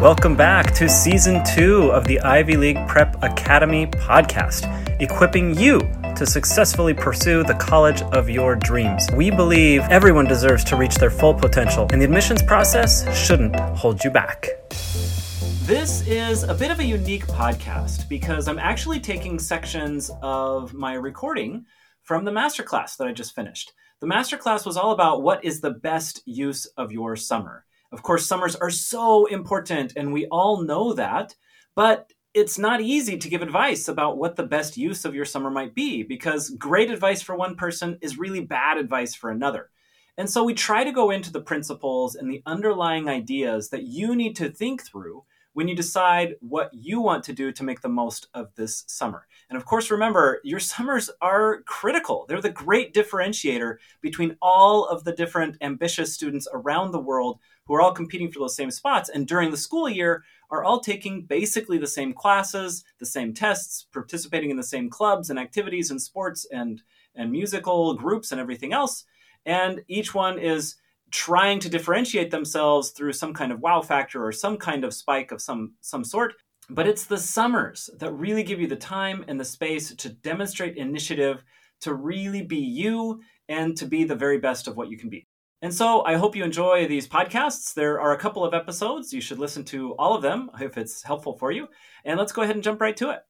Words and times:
Welcome 0.00 0.36
back 0.36 0.72
to 0.74 0.88
season 0.88 1.42
two 1.44 1.90
of 1.90 2.06
the 2.06 2.20
Ivy 2.20 2.56
League 2.56 2.78
Prep 2.86 3.20
Academy 3.20 3.88
podcast, 3.88 4.62
equipping 5.00 5.56
you 5.56 5.80
to 6.14 6.24
successfully 6.24 6.94
pursue 6.94 7.42
the 7.42 7.54
college 7.54 8.02
of 8.02 8.30
your 8.30 8.54
dreams. 8.54 9.08
We 9.12 9.32
believe 9.32 9.80
everyone 9.90 10.26
deserves 10.26 10.62
to 10.66 10.76
reach 10.76 10.94
their 10.94 11.10
full 11.10 11.34
potential, 11.34 11.88
and 11.90 12.00
the 12.00 12.04
admissions 12.04 12.44
process 12.44 13.12
shouldn't 13.12 13.56
hold 13.56 14.04
you 14.04 14.10
back. 14.12 14.46
This 15.64 16.06
is 16.06 16.44
a 16.44 16.54
bit 16.54 16.70
of 16.70 16.78
a 16.78 16.84
unique 16.84 17.26
podcast 17.26 18.08
because 18.08 18.46
I'm 18.46 18.60
actually 18.60 19.00
taking 19.00 19.40
sections 19.40 20.12
of 20.22 20.74
my 20.74 20.94
recording 20.94 21.66
from 22.04 22.24
the 22.24 22.30
masterclass 22.30 22.96
that 22.98 23.08
I 23.08 23.12
just 23.12 23.34
finished. 23.34 23.72
The 23.98 24.06
masterclass 24.06 24.64
was 24.64 24.76
all 24.76 24.92
about 24.92 25.22
what 25.24 25.44
is 25.44 25.60
the 25.60 25.72
best 25.72 26.22
use 26.24 26.66
of 26.76 26.92
your 26.92 27.16
summer. 27.16 27.64
Of 27.90 28.02
course, 28.02 28.26
summers 28.26 28.54
are 28.56 28.70
so 28.70 29.26
important, 29.26 29.94
and 29.96 30.12
we 30.12 30.26
all 30.26 30.62
know 30.62 30.92
that, 30.94 31.34
but 31.74 32.12
it's 32.34 32.58
not 32.58 32.80
easy 32.80 33.16
to 33.16 33.28
give 33.28 33.42
advice 33.42 33.88
about 33.88 34.18
what 34.18 34.36
the 34.36 34.42
best 34.42 34.76
use 34.76 35.04
of 35.04 35.14
your 35.14 35.24
summer 35.24 35.50
might 35.50 35.74
be 35.74 36.02
because 36.02 36.50
great 36.50 36.90
advice 36.90 37.22
for 37.22 37.34
one 37.34 37.56
person 37.56 37.98
is 38.02 38.18
really 38.18 38.40
bad 38.40 38.76
advice 38.76 39.14
for 39.14 39.30
another. 39.30 39.70
And 40.18 40.28
so 40.28 40.44
we 40.44 40.54
try 40.54 40.84
to 40.84 40.92
go 40.92 41.10
into 41.10 41.32
the 41.32 41.40
principles 41.40 42.14
and 42.14 42.30
the 42.30 42.42
underlying 42.44 43.08
ideas 43.08 43.70
that 43.70 43.84
you 43.84 44.14
need 44.14 44.36
to 44.36 44.50
think 44.50 44.82
through 44.82 45.24
when 45.54 45.66
you 45.66 45.74
decide 45.74 46.36
what 46.40 46.70
you 46.72 47.00
want 47.00 47.24
to 47.24 47.32
do 47.32 47.50
to 47.50 47.64
make 47.64 47.80
the 47.80 47.88
most 47.88 48.28
of 48.34 48.54
this 48.54 48.84
summer. 48.86 49.26
And 49.48 49.56
of 49.56 49.64
course, 49.64 49.90
remember, 49.90 50.40
your 50.44 50.60
summers 50.60 51.10
are 51.20 51.62
critical. 51.62 52.26
They're 52.28 52.40
the 52.40 52.50
great 52.50 52.94
differentiator 52.94 53.76
between 54.00 54.36
all 54.40 54.84
of 54.84 55.04
the 55.04 55.12
different 55.12 55.56
ambitious 55.60 56.14
students 56.14 56.46
around 56.52 56.92
the 56.92 57.00
world 57.00 57.40
who 57.68 57.74
are 57.74 57.82
all 57.82 57.92
competing 57.92 58.32
for 58.32 58.40
those 58.40 58.56
same 58.56 58.70
spots. 58.70 59.08
And 59.08 59.28
during 59.28 59.50
the 59.52 59.56
school 59.56 59.88
year, 59.88 60.24
are 60.50 60.64
all 60.64 60.80
taking 60.80 61.22
basically 61.22 61.78
the 61.78 61.86
same 61.86 62.12
classes, 62.12 62.84
the 62.98 63.06
same 63.06 63.34
tests, 63.34 63.86
participating 63.92 64.50
in 64.50 64.56
the 64.56 64.62
same 64.62 64.88
clubs 64.88 65.30
and 65.30 65.38
activities 65.38 65.90
and 65.90 66.00
sports 66.00 66.46
and, 66.50 66.82
and 67.14 67.30
musical 67.30 67.94
groups 67.94 68.32
and 68.32 68.40
everything 68.40 68.72
else. 68.72 69.04
And 69.44 69.82
each 69.88 70.14
one 70.14 70.38
is 70.38 70.76
trying 71.10 71.58
to 71.60 71.68
differentiate 71.68 72.30
themselves 72.30 72.90
through 72.90 73.12
some 73.12 73.34
kind 73.34 73.52
of 73.52 73.60
wow 73.60 73.82
factor 73.82 74.24
or 74.24 74.32
some 74.32 74.56
kind 74.56 74.84
of 74.84 74.94
spike 74.94 75.32
of 75.32 75.40
some, 75.40 75.74
some 75.80 76.04
sort. 76.04 76.34
But 76.70 76.86
it's 76.86 77.06
the 77.06 77.18
summers 77.18 77.88
that 77.98 78.12
really 78.12 78.42
give 78.42 78.60
you 78.60 78.66
the 78.66 78.76
time 78.76 79.24
and 79.28 79.40
the 79.40 79.44
space 79.44 79.94
to 79.94 80.08
demonstrate 80.08 80.76
initiative, 80.76 81.42
to 81.80 81.94
really 81.94 82.42
be 82.42 82.58
you, 82.58 83.20
and 83.48 83.76
to 83.78 83.86
be 83.86 84.04
the 84.04 84.14
very 84.14 84.38
best 84.38 84.68
of 84.68 84.76
what 84.76 84.90
you 84.90 84.98
can 84.98 85.08
be. 85.08 85.26
And 85.60 85.74
so 85.74 86.04
I 86.04 86.14
hope 86.14 86.36
you 86.36 86.44
enjoy 86.44 86.86
these 86.86 87.08
podcasts. 87.08 87.74
There 87.74 88.00
are 88.00 88.12
a 88.12 88.18
couple 88.18 88.44
of 88.44 88.54
episodes. 88.54 89.12
You 89.12 89.20
should 89.20 89.40
listen 89.40 89.64
to 89.64 89.92
all 89.94 90.14
of 90.14 90.22
them 90.22 90.50
if 90.60 90.78
it's 90.78 91.02
helpful 91.02 91.36
for 91.36 91.50
you. 91.50 91.66
And 92.04 92.16
let's 92.16 92.30
go 92.30 92.42
ahead 92.42 92.54
and 92.54 92.62
jump 92.62 92.80
right 92.80 92.96
to 92.96 93.10
it. 93.10 93.20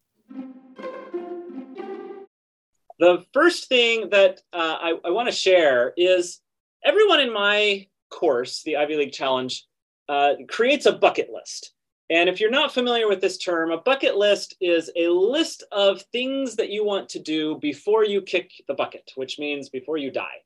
The 2.99 3.25
first 3.33 3.69
thing 3.69 4.11
that 4.11 4.41
uh, 4.53 4.77
I, 4.81 4.95
I 5.07 5.11
want 5.11 5.29
to 5.29 5.35
share 5.35 5.95
is 5.97 6.41
everyone 6.85 7.21
in 7.21 7.33
my 7.33 7.87
course, 8.11 8.63
the 8.63 8.77
Ivy 8.77 8.97
League 8.97 9.13
Challenge, 9.13 9.65
uh, 10.11 10.35
creates 10.49 10.85
a 10.85 10.93
bucket 10.93 11.31
list. 11.33 11.73
And 12.11 12.29
if 12.29 12.41
you're 12.41 12.51
not 12.51 12.75
familiar 12.75 13.09
with 13.09 13.21
this 13.21 13.39
term, 13.39 13.71
a 13.71 13.81
bucket 13.81 14.17
list 14.17 14.55
is 14.61 14.91
a 14.97 15.09
list 15.09 15.63
of 15.73 16.03
things 16.13 16.57
that 16.57 16.71
you 16.71 16.85
want 16.85 17.09
to 17.11 17.19
do 17.19 17.59
before 17.61 18.05
you 18.05 18.21
kick 18.21 18.51
the 18.67 18.75
bucket, 18.75 19.13
which 19.15 19.39
means 19.39 19.69
before 19.69 19.97
you 19.97 20.11
die. 20.11 20.43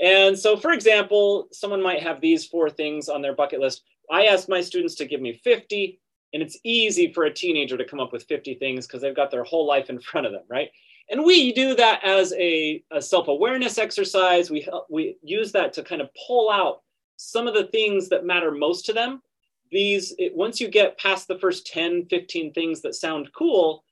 And 0.00 0.38
so, 0.38 0.56
for 0.56 0.72
example, 0.72 1.48
someone 1.52 1.82
might 1.82 2.02
have 2.02 2.20
these 2.20 2.46
four 2.46 2.68
things 2.68 3.08
on 3.08 3.22
their 3.22 3.34
bucket 3.34 3.60
list. 3.60 3.82
I 4.10 4.26
asked 4.26 4.48
my 4.48 4.60
students 4.60 4.94
to 4.96 5.06
give 5.06 5.20
me 5.20 5.40
50, 5.44 6.00
and 6.32 6.42
it's 6.42 6.58
easy 6.64 7.12
for 7.12 7.24
a 7.24 7.32
teenager 7.32 7.76
to 7.76 7.84
come 7.84 8.00
up 8.00 8.12
with 8.12 8.24
50 8.24 8.54
things 8.54 8.86
because 8.86 9.02
they've 9.02 9.14
got 9.14 9.30
their 9.30 9.44
whole 9.44 9.66
life 9.66 9.90
in 9.90 10.00
front 10.00 10.26
of 10.26 10.32
them, 10.32 10.42
right? 10.48 10.70
And 11.10 11.24
we 11.24 11.52
do 11.52 11.74
that 11.76 12.02
as 12.02 12.32
a, 12.34 12.82
a 12.90 13.00
self 13.00 13.28
awareness 13.28 13.78
exercise. 13.78 14.50
We, 14.50 14.66
we 14.88 15.16
use 15.22 15.52
that 15.52 15.72
to 15.74 15.82
kind 15.82 16.00
of 16.00 16.08
pull 16.26 16.50
out 16.50 16.82
some 17.16 17.46
of 17.46 17.54
the 17.54 17.66
things 17.66 18.08
that 18.08 18.24
matter 18.24 18.50
most 18.50 18.86
to 18.86 18.92
them. 18.92 19.22
These, 19.70 20.14
it, 20.18 20.34
once 20.34 20.60
you 20.60 20.68
get 20.68 20.98
past 20.98 21.28
the 21.28 21.38
first 21.38 21.66
10, 21.66 22.06
15 22.06 22.52
things 22.52 22.80
that 22.82 22.94
sound 22.94 23.30
cool, 23.36 23.84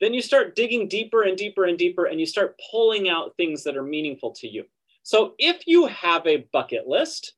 then 0.00 0.12
you 0.12 0.20
start 0.20 0.56
digging 0.56 0.88
deeper 0.88 1.22
and 1.22 1.36
deeper 1.36 1.64
and 1.64 1.78
deeper, 1.78 2.06
and 2.06 2.20
you 2.20 2.26
start 2.26 2.60
pulling 2.70 3.08
out 3.08 3.34
things 3.36 3.64
that 3.64 3.76
are 3.76 3.82
meaningful 3.82 4.32
to 4.32 4.48
you. 4.48 4.64
So 5.06 5.34
if 5.38 5.68
you 5.68 5.86
have 5.86 6.26
a 6.26 6.48
bucket 6.52 6.88
list, 6.88 7.34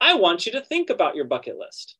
I 0.00 0.14
want 0.14 0.46
you 0.46 0.50
to 0.50 0.60
think 0.60 0.90
about 0.90 1.14
your 1.14 1.26
bucket 1.26 1.56
list. 1.56 1.94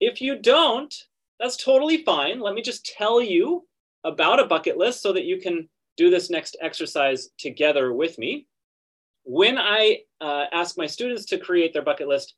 If 0.00 0.20
you 0.20 0.38
don't, 0.38 0.94
that's 1.40 1.56
totally 1.56 2.04
fine. 2.04 2.40
Let 2.40 2.52
me 2.52 2.60
just 2.60 2.84
tell 2.84 3.22
you 3.22 3.66
about 4.04 4.40
a 4.40 4.46
bucket 4.46 4.76
list 4.76 5.00
so 5.00 5.14
that 5.14 5.24
you 5.24 5.40
can 5.40 5.66
do 5.96 6.10
this 6.10 6.28
next 6.28 6.58
exercise 6.60 7.30
together 7.38 7.94
with 7.94 8.18
me. 8.18 8.46
When 9.22 9.56
I 9.56 10.00
uh, 10.20 10.44
ask 10.52 10.76
my 10.76 10.88
students 10.88 11.24
to 11.26 11.38
create 11.38 11.72
their 11.72 11.80
bucket 11.80 12.08
list, 12.08 12.34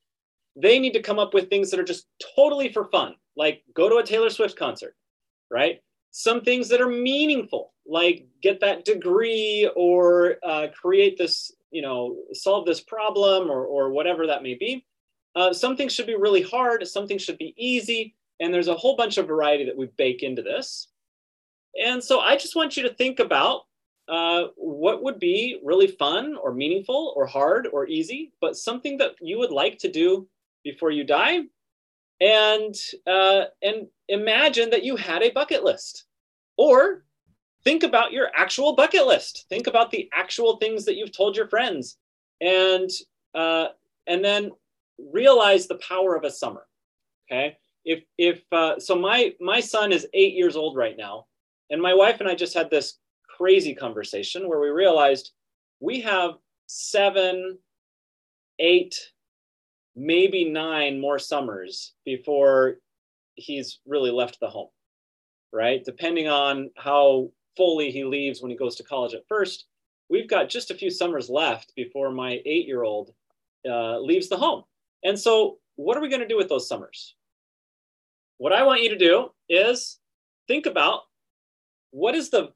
they 0.54 0.78
need 0.78 0.92
to 0.92 1.02
come 1.02 1.18
up 1.18 1.34
with 1.34 1.50
things 1.50 1.72
that 1.72 1.80
are 1.80 1.84
just 1.92 2.06
totally 2.36 2.72
for 2.72 2.84
fun, 2.84 3.16
like 3.36 3.64
go 3.74 3.88
to 3.88 3.96
a 3.96 4.04
Taylor 4.04 4.30
Swift 4.30 4.56
concert, 4.56 4.94
right? 5.50 5.80
Some 6.12 6.42
things 6.42 6.68
that 6.68 6.80
are 6.80 6.88
meaningful, 6.88 7.74
like 7.84 8.28
get 8.42 8.60
that 8.60 8.84
degree 8.84 9.68
or 9.74 10.36
uh, 10.44 10.68
create 10.72 11.18
this 11.18 11.50
you 11.70 11.82
know, 11.82 12.16
solve 12.32 12.66
this 12.66 12.80
problem 12.80 13.50
or, 13.50 13.64
or 13.64 13.90
whatever 13.90 14.26
that 14.26 14.42
may 14.42 14.54
be. 14.54 14.84
Uh, 15.34 15.52
some 15.52 15.76
things 15.76 15.92
should 15.92 16.06
be 16.06 16.16
really 16.16 16.42
hard, 16.42 16.86
some 16.86 17.06
things 17.06 17.22
should 17.22 17.38
be 17.38 17.54
easy, 17.56 18.14
and 18.40 18.52
there's 18.52 18.68
a 18.68 18.74
whole 18.74 18.96
bunch 18.96 19.18
of 19.18 19.26
variety 19.26 19.64
that 19.64 19.76
we 19.76 19.86
bake 19.96 20.22
into 20.22 20.42
this. 20.42 20.88
And 21.82 22.02
so 22.02 22.20
I 22.20 22.36
just 22.36 22.56
want 22.56 22.76
you 22.76 22.82
to 22.84 22.94
think 22.94 23.18
about 23.20 23.62
uh, 24.08 24.44
what 24.56 25.02
would 25.02 25.18
be 25.18 25.60
really 25.64 25.88
fun 25.88 26.36
or 26.36 26.54
meaningful 26.54 27.12
or 27.16 27.26
hard 27.26 27.68
or 27.72 27.86
easy, 27.86 28.32
but 28.40 28.56
something 28.56 28.96
that 28.98 29.12
you 29.20 29.38
would 29.38 29.50
like 29.50 29.78
to 29.78 29.90
do 29.90 30.26
before 30.64 30.90
you 30.90 31.04
die. 31.04 31.40
And, 32.20 32.74
uh, 33.06 33.44
and 33.62 33.88
imagine 34.08 34.70
that 34.70 34.84
you 34.84 34.96
had 34.96 35.22
a 35.22 35.32
bucket 35.32 35.64
list. 35.64 36.04
Or 36.56 37.04
think 37.66 37.82
about 37.82 38.12
your 38.12 38.30
actual 38.34 38.76
bucket 38.76 39.06
list. 39.06 39.44
Think 39.50 39.66
about 39.66 39.90
the 39.90 40.08
actual 40.14 40.56
things 40.56 40.84
that 40.84 40.94
you've 40.96 41.14
told 41.14 41.36
your 41.36 41.48
friends, 41.48 41.98
and 42.40 42.88
uh, 43.34 43.68
and 44.06 44.24
then 44.24 44.52
realize 45.12 45.66
the 45.66 45.80
power 45.86 46.14
of 46.14 46.24
a 46.24 46.30
summer. 46.30 46.66
Okay, 47.28 47.56
if 47.84 48.04
if 48.16 48.42
uh, 48.52 48.78
so, 48.78 48.94
my 48.94 49.34
my 49.40 49.60
son 49.60 49.92
is 49.92 50.06
eight 50.14 50.34
years 50.34 50.56
old 50.56 50.76
right 50.76 50.96
now, 50.96 51.26
and 51.70 51.82
my 51.82 51.92
wife 51.92 52.20
and 52.20 52.28
I 52.28 52.36
just 52.36 52.54
had 52.54 52.70
this 52.70 52.98
crazy 53.36 53.74
conversation 53.74 54.48
where 54.48 54.60
we 54.60 54.68
realized 54.68 55.32
we 55.80 56.00
have 56.00 56.36
seven, 56.68 57.58
eight, 58.60 58.94
maybe 59.96 60.44
nine 60.44 61.00
more 61.00 61.18
summers 61.18 61.94
before 62.04 62.76
he's 63.34 63.80
really 63.86 64.10
left 64.10 64.38
the 64.40 64.48
home 64.48 64.68
right? 65.52 65.82
Depending 65.84 66.28
on 66.28 66.70
how 66.76 67.30
fully 67.56 67.90
he 67.90 68.04
leaves 68.04 68.40
when 68.40 68.50
he 68.50 68.56
goes 68.56 68.76
to 68.76 68.84
college 68.84 69.14
at 69.14 69.26
first. 69.28 69.66
We've 70.08 70.28
got 70.28 70.48
just 70.48 70.70
a 70.70 70.74
few 70.74 70.90
summers 70.90 71.28
left 71.28 71.72
before 71.74 72.10
my 72.10 72.40
eight 72.44 72.66
year 72.66 72.82
old 72.82 73.12
uh, 73.68 73.98
leaves 73.98 74.28
the 74.28 74.36
home. 74.36 74.64
And 75.04 75.18
so, 75.18 75.58
what 75.76 75.96
are 75.96 76.00
we 76.00 76.08
going 76.08 76.20
to 76.20 76.28
do 76.28 76.36
with 76.36 76.48
those 76.48 76.68
summers? 76.68 77.14
What 78.38 78.52
I 78.52 78.62
want 78.62 78.82
you 78.82 78.90
to 78.90 78.98
do 78.98 79.30
is 79.48 79.98
think 80.46 80.66
about 80.66 81.02
what 81.90 82.14
is 82.14 82.30
the 82.30 82.50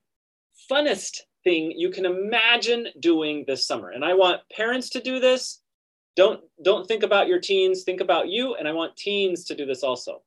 funnest 0.70 1.20
thing 1.44 1.72
you 1.74 1.90
can 1.90 2.04
imagine 2.04 2.88
doing 3.00 3.44
this 3.46 3.66
summer. 3.66 3.90
And 3.90 4.04
I 4.04 4.14
want 4.14 4.42
parents 4.54 4.90
to 4.90 5.00
do 5.00 5.20
this. 5.20 5.62
Don't 6.16 6.40
don't 6.62 6.86
think 6.86 7.02
about 7.02 7.28
your 7.28 7.40
teens, 7.40 7.82
think 7.82 8.00
about 8.00 8.28
you 8.28 8.54
and 8.56 8.68
I 8.68 8.72
want 8.72 8.96
teens 8.96 9.44
to 9.44 9.54
do 9.54 9.64
this 9.64 9.82
also. 9.82 10.22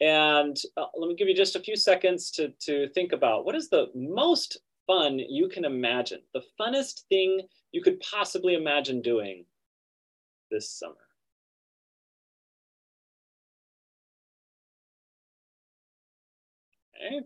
And 0.00 0.56
uh, 0.76 0.86
let 0.96 1.08
me 1.08 1.14
give 1.14 1.28
you 1.28 1.34
just 1.34 1.56
a 1.56 1.60
few 1.60 1.76
seconds 1.76 2.30
to, 2.32 2.48
to 2.60 2.88
think 2.90 3.12
about 3.12 3.44
what 3.44 3.54
is 3.54 3.68
the 3.68 3.88
most 3.94 4.58
fun 4.86 5.18
you 5.18 5.48
can 5.48 5.64
imagine, 5.64 6.20
the 6.32 6.42
funnest 6.58 7.02
thing 7.08 7.42
you 7.72 7.82
could 7.82 8.00
possibly 8.00 8.54
imagine 8.54 9.02
doing 9.02 9.44
this 10.50 10.70
summer. 10.70 10.94
Okay. 16.96 17.20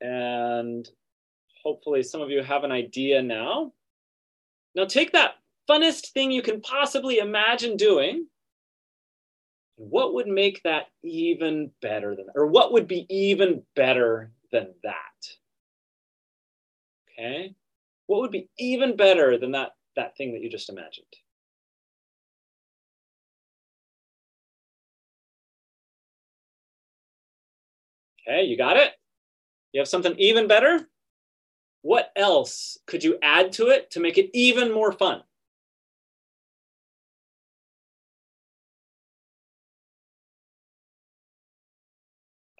And 0.00 0.88
hopefully 1.62 2.02
some 2.02 2.20
of 2.20 2.30
you 2.30 2.42
have 2.42 2.64
an 2.64 2.72
idea 2.72 3.22
now. 3.22 3.72
Now 4.74 4.86
take 4.86 5.12
that 5.12 5.34
funnest 5.68 6.08
thing 6.12 6.30
you 6.30 6.42
can 6.42 6.60
possibly 6.60 7.18
imagine 7.18 7.76
doing 7.76 8.26
what 9.80 10.12
would 10.12 10.26
make 10.26 10.62
that 10.62 10.88
even 11.02 11.70
better 11.80 12.14
than, 12.14 12.26
or 12.34 12.46
what 12.46 12.70
would 12.70 12.86
be 12.86 13.06
even 13.08 13.62
better 13.74 14.30
than 14.52 14.74
that? 14.82 15.26
Okay. 17.18 17.54
What 18.06 18.20
would 18.20 18.30
be 18.30 18.50
even 18.58 18.94
better 18.94 19.38
than 19.38 19.52
that, 19.52 19.70
that 19.96 20.18
thing 20.18 20.34
that 20.34 20.42
you 20.42 20.50
just 20.50 20.68
imagined? 20.68 21.06
Okay, 28.28 28.42
you 28.44 28.58
got 28.58 28.76
it? 28.76 28.92
You 29.72 29.80
have 29.80 29.88
something 29.88 30.14
even 30.18 30.46
better? 30.46 30.88
What 31.80 32.12
else 32.16 32.76
could 32.86 33.02
you 33.02 33.16
add 33.22 33.52
to 33.52 33.68
it 33.68 33.90
to 33.92 34.00
make 34.00 34.18
it 34.18 34.28
even 34.34 34.74
more 34.74 34.92
fun? 34.92 35.22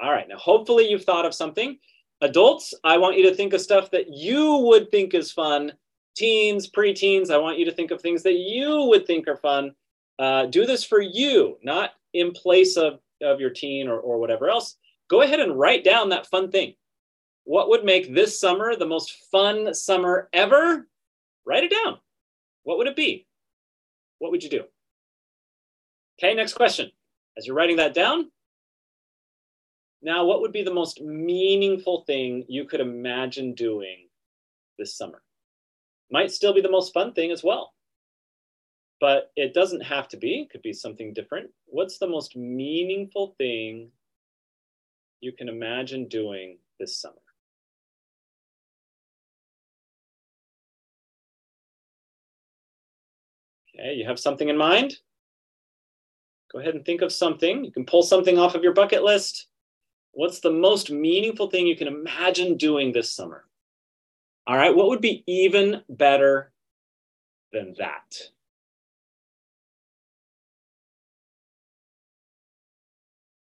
All 0.03 0.11
right, 0.13 0.29
now 0.29 0.39
hopefully 0.39 0.89
you've 0.89 1.05
thought 1.05 1.27
of 1.27 1.35
something. 1.35 1.79
Adults, 2.23 2.75
I 2.85 2.97
want 2.99 3.17
you 3.19 3.29
to 3.29 3.35
think 3.35 3.53
of 3.53 3.61
stuff 3.61 3.91
that 3.91 4.09
you 4.09 4.57
would 4.59 4.91
think 4.91 5.15
is 5.15 5.31
fun. 5.31 5.73
Teens, 6.17 6.71
preteens, 6.71 7.31
I 7.31 7.39
want 7.39 7.59
you 7.59 7.65
to 7.67 7.73
think 7.73 7.91
of 7.91 8.01
things 8.01 8.23
that 8.23 8.39
you 8.39 8.85
would 8.85 9.07
think 9.07 9.29
are 9.29 9.37
fun. 9.37 9.75
Uh, 10.19 10.47
do 10.47 10.67
this 10.67 10.85
for 10.85 11.01
you, 11.01 11.57
not 11.63 11.93
in 12.13 12.33
place 12.33 12.77
of, 12.77 13.01
of 13.23 13.41
your 13.41 13.51
teen 13.51 13.89
or, 13.89 13.99
or 13.99 14.19
whatever 14.19 14.49
else. 14.49 14.77
Go 15.09 15.23
ahead 15.23 15.41
and 15.41 15.59
write 15.59 15.85
down 15.85 16.09
that 16.11 16.27
fun 16.27 16.51
thing. 16.51 16.75
What 17.45 17.69
would 17.69 17.85
make 17.85 18.15
this 18.15 18.39
summer 18.39 18.77
the 18.77 18.87
most 18.87 19.13
fun 19.31 19.75
summer 19.75 20.29
ever? 20.33 20.89
Write 21.47 21.65
it 21.65 21.73
down. 21.85 21.99
What 22.65 22.79
would 22.79 22.87
it 22.87 22.97
be? 22.97 23.27
What 24.19 24.31
would 24.31 24.43
you 24.43 24.51
do? 24.51 24.65
Okay, 26.19 26.35
next 26.35 26.53
question. 26.53 26.91
As 27.37 27.47
you're 27.47 27.57
writing 27.57 27.77
that 27.77 27.95
down, 27.95 28.31
now 30.03 30.25
what 30.25 30.41
would 30.41 30.53
be 30.53 30.63
the 30.63 30.73
most 30.73 31.01
meaningful 31.01 32.05
thing 32.07 32.45
you 32.49 32.65
could 32.65 32.81
imagine 32.81 33.55
doing 33.55 34.09
this 34.79 34.97
summer? 34.97 35.23
Might 36.11 36.33
still 36.33 36.55
be 36.55 36.61
the 36.61 36.71
most 36.71 36.93
fun 36.93 37.13
thing 37.13 37.31
as 37.31 37.45
well. 37.45 37.75
But 39.01 39.31
it 39.37 39.55
doesn't 39.55 39.83
have 39.83 40.09
to 40.09 40.17
be, 40.17 40.43
it 40.43 40.51
could 40.51 40.63
be 40.63 40.73
something 40.73 41.15
different. 41.15 41.51
What's 41.67 41.99
the 41.99 42.09
most 42.09 42.37
meaningful 42.37 43.35
thing 43.39 43.91
you 45.21 45.33
can 45.33 45.49
imagine 45.49 46.09
doing 46.09 46.59
this 46.79 46.99
summer? 47.01 47.17
Okay, 53.75 53.95
you 53.95 54.07
have 54.07 54.19
something 54.19 54.49
in 54.49 54.57
mind? 54.57 54.97
Go 56.53 56.59
ahead 56.59 56.75
and 56.75 56.85
think 56.85 57.01
of 57.01 57.13
something. 57.13 57.65
You 57.65 57.73
can 57.73 57.87
pull 57.87 58.03
something 58.03 58.39
off 58.39 58.55
of 58.55 58.63
your 58.63 58.75
bucket 58.75 59.03
list. 59.03 59.47
What's 60.13 60.41
the 60.41 60.51
most 60.53 60.91
meaningful 60.91 61.51
thing 61.51 61.67
you 61.67 61.77
can 61.77 61.89
imagine 61.89 62.57
doing 62.57 62.93
this 62.93 63.13
summer? 63.13 63.45
All 64.47 64.57
right, 64.57 64.75
what 64.75 64.89
would 64.89 65.01
be 65.01 65.23
even 65.27 65.83
better 65.89 66.53
than 67.53 67.75
that? 67.79 68.31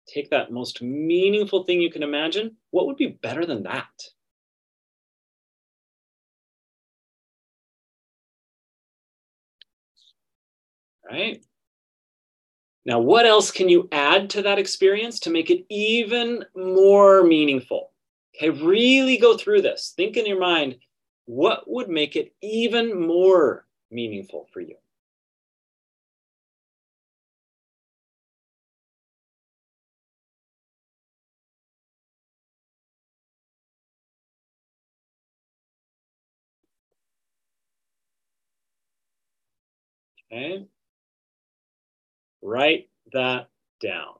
Take 0.07 0.29
that 0.29 0.53
most 0.53 0.83
meaningful 0.83 1.65
thing 1.65 1.81
you 1.81 1.91
can 1.91 2.03
imagine. 2.03 2.59
What 2.71 2.87
would 2.87 2.97
be 2.97 3.07
better 3.07 3.47
than 3.47 3.63
that? 3.63 4.11
Right? 11.11 11.45
Now, 12.85 13.01
what 13.01 13.27
else 13.27 13.51
can 13.51 13.69
you 13.69 13.89
add 13.93 14.31
to 14.31 14.43
that 14.43 14.59
experience 14.59 15.21
to 15.21 15.31
make 15.31 15.51
it 15.51 15.65
even 15.69 16.45
more 16.55 17.23
meaningful? 17.23 17.93
Okay, 18.37 18.51
really 18.51 19.17
go 19.19 19.37
through 19.37 19.63
this. 19.63 19.93
Think 19.97 20.17
in 20.17 20.27
your 20.27 20.41
mind, 20.41 20.77
what 21.27 21.69
would 21.71 21.89
make 21.89 22.17
it 22.17 22.35
even 22.43 22.99
more 23.07 23.67
meaningful 23.91 24.49
for 24.53 24.61
you? 24.61 24.77
Okay. 40.33 40.69
Write 42.43 42.89
that 43.13 43.49
down. 43.83 44.15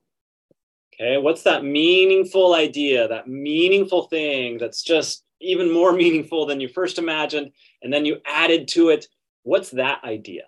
Okay, 0.95 1.17
what's 1.19 1.43
that 1.45 1.65
meaningful 1.65 2.55
idea, 2.55 3.09
that 3.09 3.29
meaningful 3.29 4.03
thing 4.09 4.59
that's 4.59 4.83
just 4.83 5.25
even 5.41 5.73
more 5.73 5.93
meaningful 6.05 6.47
than 6.47 6.61
you 6.61 6.69
first 6.69 6.99
imagined, 6.99 7.53
and 7.83 7.93
then 7.93 8.05
you 8.05 8.19
added 8.27 8.69
to 8.69 8.91
it? 8.91 9.09
What's 9.43 9.71
that 9.71 10.05
idea? 10.05 10.43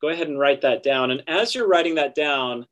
Go 0.00 0.08
ahead 0.08 0.28
and 0.28 0.38
write 0.38 0.60
that 0.62 0.82
down. 0.82 1.10
And 1.10 1.22
as 1.26 1.54
you're 1.54 1.68
writing 1.68 1.94
that 1.94 2.14
down, 2.14 2.66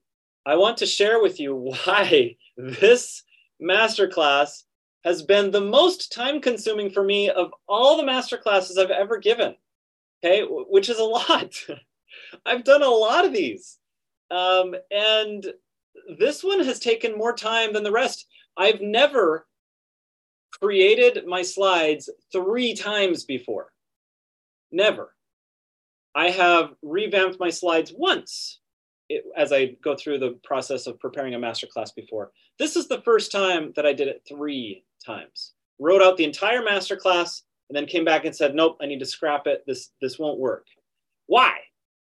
I 0.44 0.56
want 0.56 0.78
to 0.78 0.87
share 0.87 1.23
with 1.23 1.40
you 1.40 1.55
why 1.87 2.37
this 2.56 3.23
masterclass 3.62 4.64
has 5.05 5.23
been 5.23 5.50
the 5.50 5.61
most 5.61 6.12
time 6.12 6.40
consuming 6.40 6.90
for 6.90 7.02
me 7.02 7.31
of 7.31 7.55
all 7.66 7.96
the 7.96 8.02
masterclasses 8.02 8.76
I've 8.76 8.90
ever 8.90 9.16
given. 9.16 9.55
Okay, 10.23 10.43
which 10.46 10.90
is 10.90 10.99
a 10.99 11.05
lot. 11.05 11.55
I've 12.46 12.64
done 12.64 12.82
a 12.82 12.88
lot 12.88 13.25
of 13.25 13.32
these. 13.32 13.78
Um, 14.30 14.74
and 14.90 15.46
this 16.18 16.44
one 16.44 16.64
has 16.64 16.78
taken 16.78 17.16
more 17.16 17.34
time 17.34 17.72
than 17.72 17.82
the 17.82 17.92
rest. 17.92 18.26
I've 18.56 18.80
never 18.80 19.46
created 20.60 21.26
my 21.26 21.42
slides 21.42 22.10
three 22.32 22.74
times 22.74 23.24
before. 23.24 23.72
Never. 24.72 25.14
I 26.14 26.30
have 26.30 26.74
revamped 26.82 27.38
my 27.38 27.50
slides 27.50 27.92
once 27.96 28.60
it, 29.08 29.24
as 29.36 29.52
I 29.52 29.76
go 29.82 29.96
through 29.96 30.18
the 30.18 30.38
process 30.42 30.86
of 30.86 30.98
preparing 30.98 31.34
a 31.34 31.38
masterclass 31.38 31.94
before. 31.94 32.32
This 32.58 32.76
is 32.76 32.88
the 32.88 33.02
first 33.02 33.32
time 33.32 33.72
that 33.76 33.86
I 33.86 33.92
did 33.92 34.08
it 34.08 34.22
three 34.28 34.84
times. 35.04 35.52
Wrote 35.78 36.02
out 36.02 36.16
the 36.16 36.24
entire 36.24 36.62
masterclass 36.62 37.42
and 37.68 37.76
then 37.76 37.86
came 37.86 38.04
back 38.04 38.24
and 38.24 38.34
said, 38.34 38.54
nope, 38.54 38.76
I 38.80 38.86
need 38.86 38.98
to 39.00 39.06
scrap 39.06 39.46
it. 39.46 39.64
This, 39.66 39.90
this 40.00 40.18
won't 40.18 40.38
work. 40.38 40.66
Why? 41.26 41.54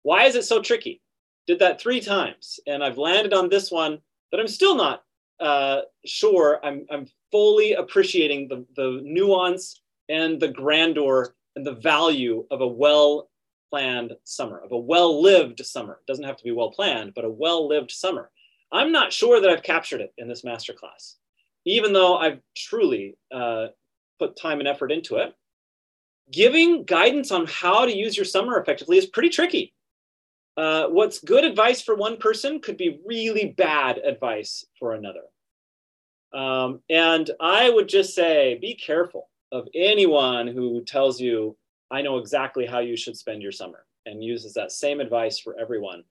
Why 0.02 0.24
is 0.24 0.34
it 0.34 0.44
so 0.44 0.62
tricky? 0.62 1.00
Did 1.48 1.58
that 1.58 1.80
three 1.80 2.00
times 2.00 2.60
and 2.68 2.84
I've 2.84 2.98
landed 2.98 3.32
on 3.32 3.48
this 3.48 3.72
one, 3.72 3.98
but 4.30 4.38
I'm 4.38 4.46
still 4.46 4.76
not 4.76 5.02
uh, 5.40 5.80
sure 6.04 6.60
I'm, 6.62 6.86
I'm 6.90 7.06
fully 7.32 7.72
appreciating 7.72 8.48
the, 8.48 8.66
the 8.76 9.00
nuance 9.02 9.80
and 10.10 10.38
the 10.38 10.48
grandeur 10.48 11.34
and 11.56 11.66
the 11.66 11.74
value 11.74 12.46
of 12.50 12.60
a 12.60 12.66
well 12.66 13.30
planned 13.70 14.12
summer, 14.24 14.58
of 14.58 14.72
a 14.72 14.78
well 14.78 15.22
lived 15.22 15.64
summer. 15.64 15.94
It 15.94 16.06
doesn't 16.06 16.24
have 16.24 16.36
to 16.36 16.44
be 16.44 16.52
well 16.52 16.70
planned, 16.70 17.14
but 17.14 17.24
a 17.24 17.30
well 17.30 17.66
lived 17.66 17.90
summer. 17.90 18.30
I'm 18.70 18.92
not 18.92 19.12
sure 19.12 19.40
that 19.40 19.50
I've 19.50 19.62
captured 19.62 20.02
it 20.02 20.12
in 20.18 20.28
this 20.28 20.42
masterclass, 20.42 21.14
even 21.64 21.94
though 21.94 22.18
I've 22.18 22.40
truly 22.54 23.16
uh, 23.32 23.68
put 24.18 24.36
time 24.36 24.58
and 24.58 24.68
effort 24.68 24.92
into 24.92 25.16
it. 25.16 25.34
Giving 26.30 26.84
guidance 26.84 27.30
on 27.30 27.46
how 27.46 27.86
to 27.86 27.96
use 27.96 28.16
your 28.16 28.26
summer 28.26 28.60
effectively 28.60 28.98
is 28.98 29.06
pretty 29.06 29.30
tricky. 29.30 29.72
Uh, 30.58 30.88
what's 30.88 31.20
good 31.20 31.44
advice 31.44 31.80
for 31.80 31.94
one 31.94 32.16
person 32.16 32.58
could 32.58 32.76
be 32.76 32.98
really 33.06 33.54
bad 33.56 33.98
advice 33.98 34.66
for 34.76 34.94
another. 34.94 35.22
Um, 36.32 36.80
and 36.90 37.30
I 37.40 37.70
would 37.70 37.88
just 37.88 38.12
say 38.12 38.58
be 38.60 38.74
careful 38.74 39.28
of 39.52 39.68
anyone 39.72 40.48
who 40.48 40.82
tells 40.82 41.20
you, 41.20 41.56
I 41.92 42.02
know 42.02 42.18
exactly 42.18 42.66
how 42.66 42.80
you 42.80 42.96
should 42.96 43.16
spend 43.16 43.40
your 43.40 43.52
summer 43.52 43.86
and 44.04 44.22
uses 44.22 44.52
that 44.54 44.72
same 44.72 44.98
advice 44.98 45.38
for 45.38 45.56
everyone. 45.60 46.02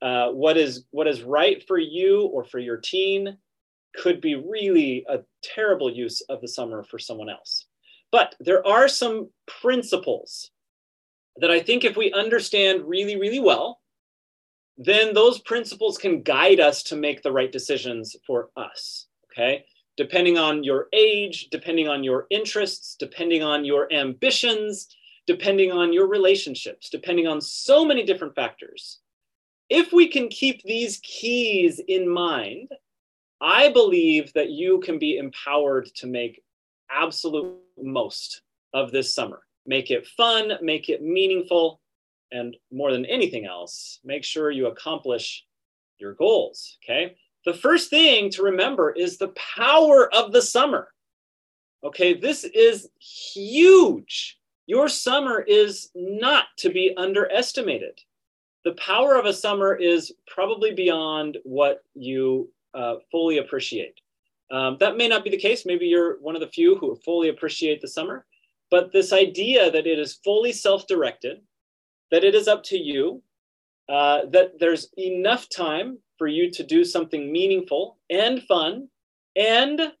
Uh, 0.00 0.30
what 0.30 0.56
is 0.56 0.86
what 0.90 1.06
is 1.06 1.22
right 1.22 1.62
for 1.68 1.78
you 1.78 2.22
or 2.32 2.42
for 2.42 2.58
your 2.58 2.78
teen 2.78 3.36
could 3.96 4.18
be 4.18 4.34
really 4.34 5.04
a 5.10 5.20
terrible 5.42 5.92
use 5.92 6.22
of 6.22 6.40
the 6.40 6.48
summer 6.48 6.82
for 6.84 6.98
someone 6.98 7.28
else. 7.28 7.66
But 8.10 8.34
there 8.40 8.66
are 8.66 8.88
some 8.88 9.28
principles 9.46 10.50
that 11.36 11.50
I 11.50 11.60
think 11.60 11.84
if 11.84 11.96
we 11.96 12.12
understand 12.12 12.84
really, 12.84 13.16
really 13.16 13.40
well, 13.40 13.80
then 14.76 15.14
those 15.14 15.40
principles 15.40 15.98
can 15.98 16.22
guide 16.22 16.60
us 16.60 16.82
to 16.84 16.96
make 16.96 17.22
the 17.22 17.32
right 17.32 17.50
decisions 17.50 18.16
for 18.26 18.50
us. 18.56 19.06
Okay. 19.32 19.64
Depending 19.96 20.38
on 20.38 20.64
your 20.64 20.88
age, 20.92 21.48
depending 21.50 21.88
on 21.88 22.02
your 22.02 22.26
interests, 22.30 22.96
depending 22.98 23.42
on 23.42 23.64
your 23.64 23.92
ambitions, 23.92 24.88
depending 25.26 25.70
on 25.70 25.92
your 25.92 26.08
relationships, 26.08 26.90
depending 26.90 27.26
on 27.26 27.40
so 27.40 27.84
many 27.84 28.04
different 28.04 28.34
factors. 28.34 29.00
If 29.70 29.92
we 29.92 30.08
can 30.08 30.28
keep 30.28 30.62
these 30.62 31.00
keys 31.02 31.80
in 31.86 32.08
mind, 32.08 32.70
I 33.40 33.70
believe 33.70 34.32
that 34.34 34.50
you 34.50 34.80
can 34.80 34.98
be 34.98 35.16
empowered 35.16 35.86
to 35.96 36.06
make 36.06 36.42
absolute 36.90 37.56
most 37.80 38.42
of 38.72 38.90
this 38.90 39.14
summer 39.14 39.42
make 39.66 39.90
it 39.90 40.06
fun, 40.06 40.52
make 40.62 40.88
it 40.88 41.02
meaningful, 41.02 41.80
and 42.32 42.56
more 42.72 42.92
than 42.92 43.06
anything 43.06 43.46
else, 43.46 44.00
make 44.04 44.24
sure 44.24 44.50
you 44.50 44.66
accomplish 44.66 45.44
your 45.98 46.14
goals. 46.14 46.78
Okay. 46.84 47.16
The 47.44 47.54
first 47.54 47.90
thing 47.90 48.30
to 48.30 48.42
remember 48.42 48.90
is 48.90 49.18
the 49.18 49.34
power 49.56 50.12
of 50.14 50.32
the 50.32 50.42
summer. 50.42 50.88
Okay. 51.84 52.14
This 52.14 52.44
is 52.44 52.88
huge. 52.98 54.38
Your 54.66 54.88
summer 54.88 55.40
is 55.40 55.90
not 55.94 56.46
to 56.58 56.70
be 56.70 56.94
underestimated. 56.96 58.00
The 58.64 58.72
power 58.72 59.16
of 59.16 59.26
a 59.26 59.32
summer 59.32 59.74
is 59.74 60.12
probably 60.26 60.72
beyond 60.72 61.36
what 61.44 61.84
you 61.94 62.50
uh, 62.72 62.96
fully 63.10 63.38
appreciate. 63.38 64.00
Um, 64.50 64.76
that 64.80 64.96
may 64.96 65.06
not 65.06 65.22
be 65.22 65.30
the 65.30 65.36
case. 65.36 65.66
Maybe 65.66 65.86
you're 65.86 66.18
one 66.20 66.34
of 66.34 66.40
the 66.40 66.48
few 66.48 66.76
who 66.76 66.96
fully 66.96 67.28
appreciate 67.28 67.80
the 67.80 67.88
summer. 67.88 68.24
But 68.74 68.90
this 68.90 69.12
idea 69.12 69.70
that 69.70 69.86
it 69.86 70.00
is 70.00 70.18
fully 70.24 70.50
self 70.50 70.88
directed, 70.88 71.36
that 72.10 72.24
it 72.24 72.34
is 72.34 72.48
up 72.48 72.64
to 72.64 72.76
you, 72.76 73.22
uh, 73.88 74.22
that 74.32 74.58
there's 74.58 74.88
enough 74.98 75.48
time 75.48 75.98
for 76.18 76.26
you 76.26 76.50
to 76.50 76.64
do 76.64 76.84
something 76.84 77.30
meaningful 77.30 77.98
and 78.10 78.42
fun 78.42 78.88
and 79.36 79.92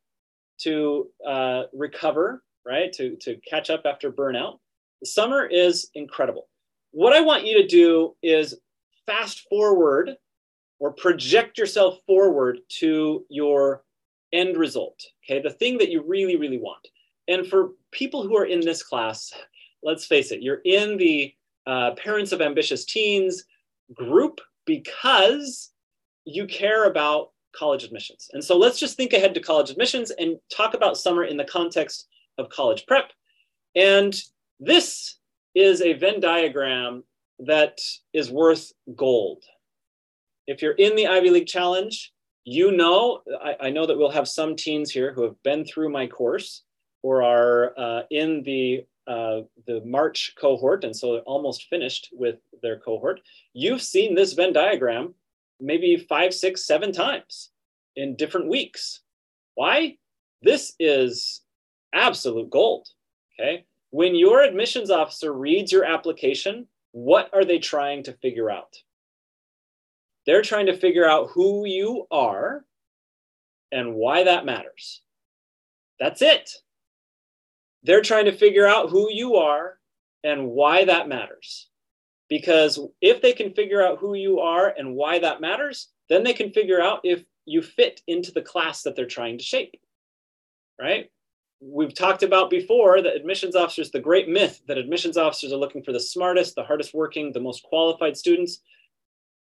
to 0.62 1.06
uh, 1.24 1.62
recover, 1.72 2.42
right? 2.66 2.92
To, 2.94 3.14
to 3.20 3.36
catch 3.48 3.70
up 3.70 3.82
after 3.84 4.10
burnout. 4.10 4.58
Summer 5.04 5.46
is 5.46 5.88
incredible. 5.94 6.48
What 6.90 7.12
I 7.12 7.20
want 7.20 7.46
you 7.46 7.62
to 7.62 7.68
do 7.68 8.16
is 8.24 8.58
fast 9.06 9.46
forward 9.48 10.16
or 10.80 10.90
project 10.90 11.58
yourself 11.58 12.00
forward 12.08 12.58
to 12.80 13.24
your 13.28 13.84
end 14.32 14.56
result, 14.56 15.00
okay? 15.24 15.40
The 15.40 15.54
thing 15.54 15.78
that 15.78 15.90
you 15.90 16.02
really, 16.04 16.34
really 16.34 16.58
want. 16.58 16.88
And 17.28 17.46
for 17.46 17.70
people 17.90 18.22
who 18.22 18.36
are 18.36 18.44
in 18.44 18.60
this 18.60 18.82
class, 18.82 19.32
let's 19.82 20.06
face 20.06 20.30
it, 20.30 20.42
you're 20.42 20.60
in 20.64 20.96
the 20.96 21.34
uh, 21.66 21.92
Parents 21.92 22.32
of 22.32 22.40
Ambitious 22.40 22.84
Teens 22.84 23.44
group 23.94 24.40
because 24.66 25.70
you 26.24 26.46
care 26.46 26.84
about 26.84 27.30
college 27.54 27.84
admissions. 27.84 28.28
And 28.32 28.42
so 28.42 28.56
let's 28.56 28.78
just 28.78 28.96
think 28.96 29.12
ahead 29.12 29.34
to 29.34 29.40
college 29.40 29.70
admissions 29.70 30.10
and 30.10 30.38
talk 30.54 30.74
about 30.74 30.98
summer 30.98 31.24
in 31.24 31.36
the 31.36 31.44
context 31.44 32.08
of 32.38 32.48
college 32.48 32.84
prep. 32.86 33.12
And 33.74 34.14
this 34.60 35.18
is 35.54 35.80
a 35.80 35.94
Venn 35.94 36.20
diagram 36.20 37.04
that 37.40 37.78
is 38.12 38.30
worth 38.30 38.72
gold. 38.96 39.44
If 40.46 40.62
you're 40.62 40.72
in 40.72 40.96
the 40.96 41.06
Ivy 41.06 41.30
League 41.30 41.46
Challenge, 41.46 42.12
you 42.44 42.72
know, 42.72 43.20
I, 43.42 43.56
I 43.60 43.70
know 43.70 43.86
that 43.86 43.96
we'll 43.96 44.10
have 44.10 44.28
some 44.28 44.56
teens 44.56 44.90
here 44.90 45.12
who 45.12 45.22
have 45.22 45.42
been 45.42 45.64
through 45.64 45.90
my 45.90 46.06
course 46.06 46.62
or 47.04 47.22
are 47.22 47.78
uh, 47.78 48.02
in 48.10 48.42
the 48.44 48.86
uh, 49.06 49.42
the 49.66 49.82
March 49.84 50.32
cohort, 50.40 50.82
and 50.84 50.96
so 50.96 51.18
almost 51.18 51.68
finished 51.68 52.08
with 52.12 52.36
their 52.62 52.78
cohort. 52.78 53.20
You've 53.52 53.82
seen 53.82 54.14
this 54.14 54.32
Venn 54.32 54.54
diagram 54.54 55.14
maybe 55.60 55.96
five, 56.08 56.32
six, 56.32 56.66
seven 56.66 56.92
times 56.92 57.50
in 57.94 58.16
different 58.16 58.48
weeks. 58.48 59.00
Why? 59.54 59.98
This 60.40 60.72
is 60.80 61.42
absolute 61.92 62.48
gold. 62.48 62.88
Okay. 63.38 63.66
When 63.90 64.14
your 64.14 64.42
admissions 64.42 64.90
officer 64.90 65.32
reads 65.32 65.70
your 65.70 65.84
application, 65.84 66.66
what 66.92 67.28
are 67.34 67.44
they 67.44 67.58
trying 67.58 68.02
to 68.04 68.14
figure 68.14 68.50
out? 68.50 68.74
They're 70.26 70.42
trying 70.42 70.66
to 70.66 70.76
figure 70.76 71.06
out 71.06 71.30
who 71.34 71.66
you 71.66 72.06
are 72.10 72.64
and 73.70 73.94
why 73.94 74.24
that 74.24 74.46
matters. 74.46 75.02
That's 76.00 76.22
it. 76.22 76.50
They're 77.84 78.02
trying 78.02 78.24
to 78.24 78.36
figure 78.36 78.66
out 78.66 78.90
who 78.90 79.10
you 79.10 79.36
are 79.36 79.78
and 80.24 80.48
why 80.48 80.86
that 80.86 81.08
matters. 81.08 81.68
Because 82.30 82.80
if 83.02 83.20
they 83.20 83.32
can 83.32 83.52
figure 83.52 83.84
out 83.84 83.98
who 83.98 84.14
you 84.14 84.40
are 84.40 84.74
and 84.76 84.94
why 84.94 85.18
that 85.18 85.42
matters, 85.42 85.88
then 86.08 86.24
they 86.24 86.32
can 86.32 86.50
figure 86.50 86.80
out 86.80 87.00
if 87.04 87.22
you 87.44 87.60
fit 87.60 88.00
into 88.06 88.32
the 88.32 88.42
class 88.42 88.82
that 88.82 88.96
they're 88.96 89.06
trying 89.06 89.36
to 89.38 89.44
shape. 89.44 89.74
Right? 90.80 91.10
We've 91.60 91.94
talked 91.94 92.22
about 92.22 92.50
before 92.50 93.02
that 93.02 93.14
admissions 93.14 93.54
officers, 93.54 93.90
the 93.90 94.00
great 94.00 94.28
myth 94.28 94.62
that 94.66 94.78
admissions 94.78 95.16
officers 95.16 95.52
are 95.52 95.58
looking 95.58 95.82
for 95.82 95.92
the 95.92 96.00
smartest, 96.00 96.54
the 96.54 96.64
hardest 96.64 96.94
working, 96.94 97.32
the 97.32 97.40
most 97.40 97.62
qualified 97.62 98.16
students 98.16 98.60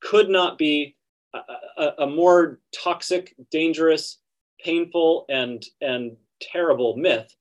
could 0.01 0.29
not 0.29 0.59
be 0.59 0.97
a, 1.35 1.39
a, 1.77 1.95
a 1.99 2.07
more 2.07 2.61
toxic, 2.73 3.35
dangerous, 3.51 4.19
painful, 4.65 5.27
and, 5.29 5.65
and 5.81 6.17
terrible 6.41 6.97
myth 6.97 7.35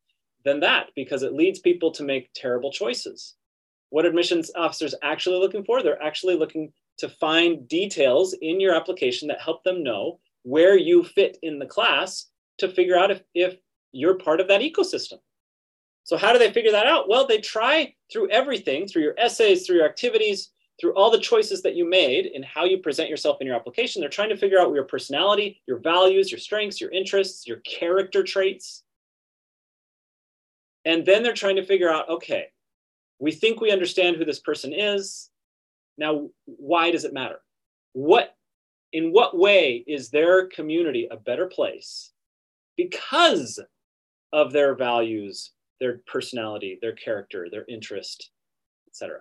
than 0.44 0.60
that 0.62 0.88
because 0.96 1.24
it 1.24 1.34
leads 1.34 1.60
people 1.60 1.91
to 1.91 2.03
make 2.03 2.34
terrible 2.34 2.72
choices. 2.72 3.36
What 3.89 4.06
admissions 4.06 4.51
officers 4.56 4.96
actually 5.01 5.39
looking 5.39 5.63
for? 5.63 5.82
They're 5.82 6.01
actually 6.01 6.36
looking 6.36 6.72
to 6.98 7.10
find 7.10 7.67
details 7.67 8.36
in 8.41 8.60
your 8.60 8.75
application 8.75 9.27
that 9.27 9.41
help 9.41 9.63
them 9.63 9.84
know 9.84 10.20
where 10.44 10.77
you 10.77 11.03
fit 11.03 11.38
in 11.41 11.60
the 11.60 11.65
class 11.65 12.27
to 12.58 12.67
figure 12.67 12.98
out 12.98 13.12
if, 13.12 13.22
if 13.34 13.58
you're 13.91 14.17
part 14.17 14.39
of 14.39 14.48
that 14.48 14.62
ecosystem. 14.62 15.20
So, 16.03 16.17
how 16.17 16.32
do 16.32 16.39
they 16.39 16.51
figure 16.51 16.72
that 16.72 16.88
out? 16.88 17.10
Well, 17.10 17.27
they 17.27 17.39
try 17.39 17.94
through 18.12 18.29
everything, 18.29 18.88
through 18.88 19.03
your 19.03 19.15
essays, 19.17 19.65
through 19.65 19.77
your 19.77 19.86
activities, 19.86 20.51
through 20.79 20.94
all 20.94 21.12
the 21.12 21.20
choices 21.20 21.62
that 21.63 21.75
you 21.75 21.89
made 21.89 22.27
in 22.27 22.44
how 22.44 22.65
you 22.65 22.77
present 22.77 23.10
yourself 23.10 23.38
in 23.41 23.48
your 23.48 23.56
application. 23.56 24.00
They're 24.00 24.10
trying 24.10 24.29
to 24.29 24.38
figure 24.38 24.60
out 24.60 24.74
your 24.74 24.84
personality, 24.84 25.62
your 25.67 25.79
values, 25.79 26.32
your 26.32 26.39
strengths, 26.39 26.79
your 26.79 26.91
interests, 26.91 27.48
your 27.48 27.58
character 27.58 28.24
traits. 28.24 28.84
And 30.86 31.05
then 31.05 31.24
they're 31.24 31.34
trying 31.34 31.57
to 31.57 31.65
figure 31.65 31.89
out 31.89 32.10
okay, 32.10 32.48
we 33.19 33.31
think 33.31 33.60
we 33.60 33.72
understand 33.72 34.15
who 34.15 34.25
this 34.25 34.39
person 34.39 34.74
is. 34.74 35.29
Now, 35.98 36.29
why 36.46 36.91
does 36.91 37.05
it 37.05 37.13
matter? 37.13 37.39
What, 37.93 38.36
in 38.93 39.12
what 39.12 39.38
way 39.38 39.84
is 39.88 40.10
their 40.10 40.48
community 40.48 41.07
a 41.10 41.17
better 41.17 41.48
place 41.48 42.12
because 42.75 43.60
of 44.31 44.53
their 44.53 44.75
values, 44.75 45.51
their 45.79 46.01
personality, 46.05 46.77
their 46.81 46.93
character, 46.93 47.48
their 47.50 47.65
interest, 47.67 48.29
etc. 48.88 49.19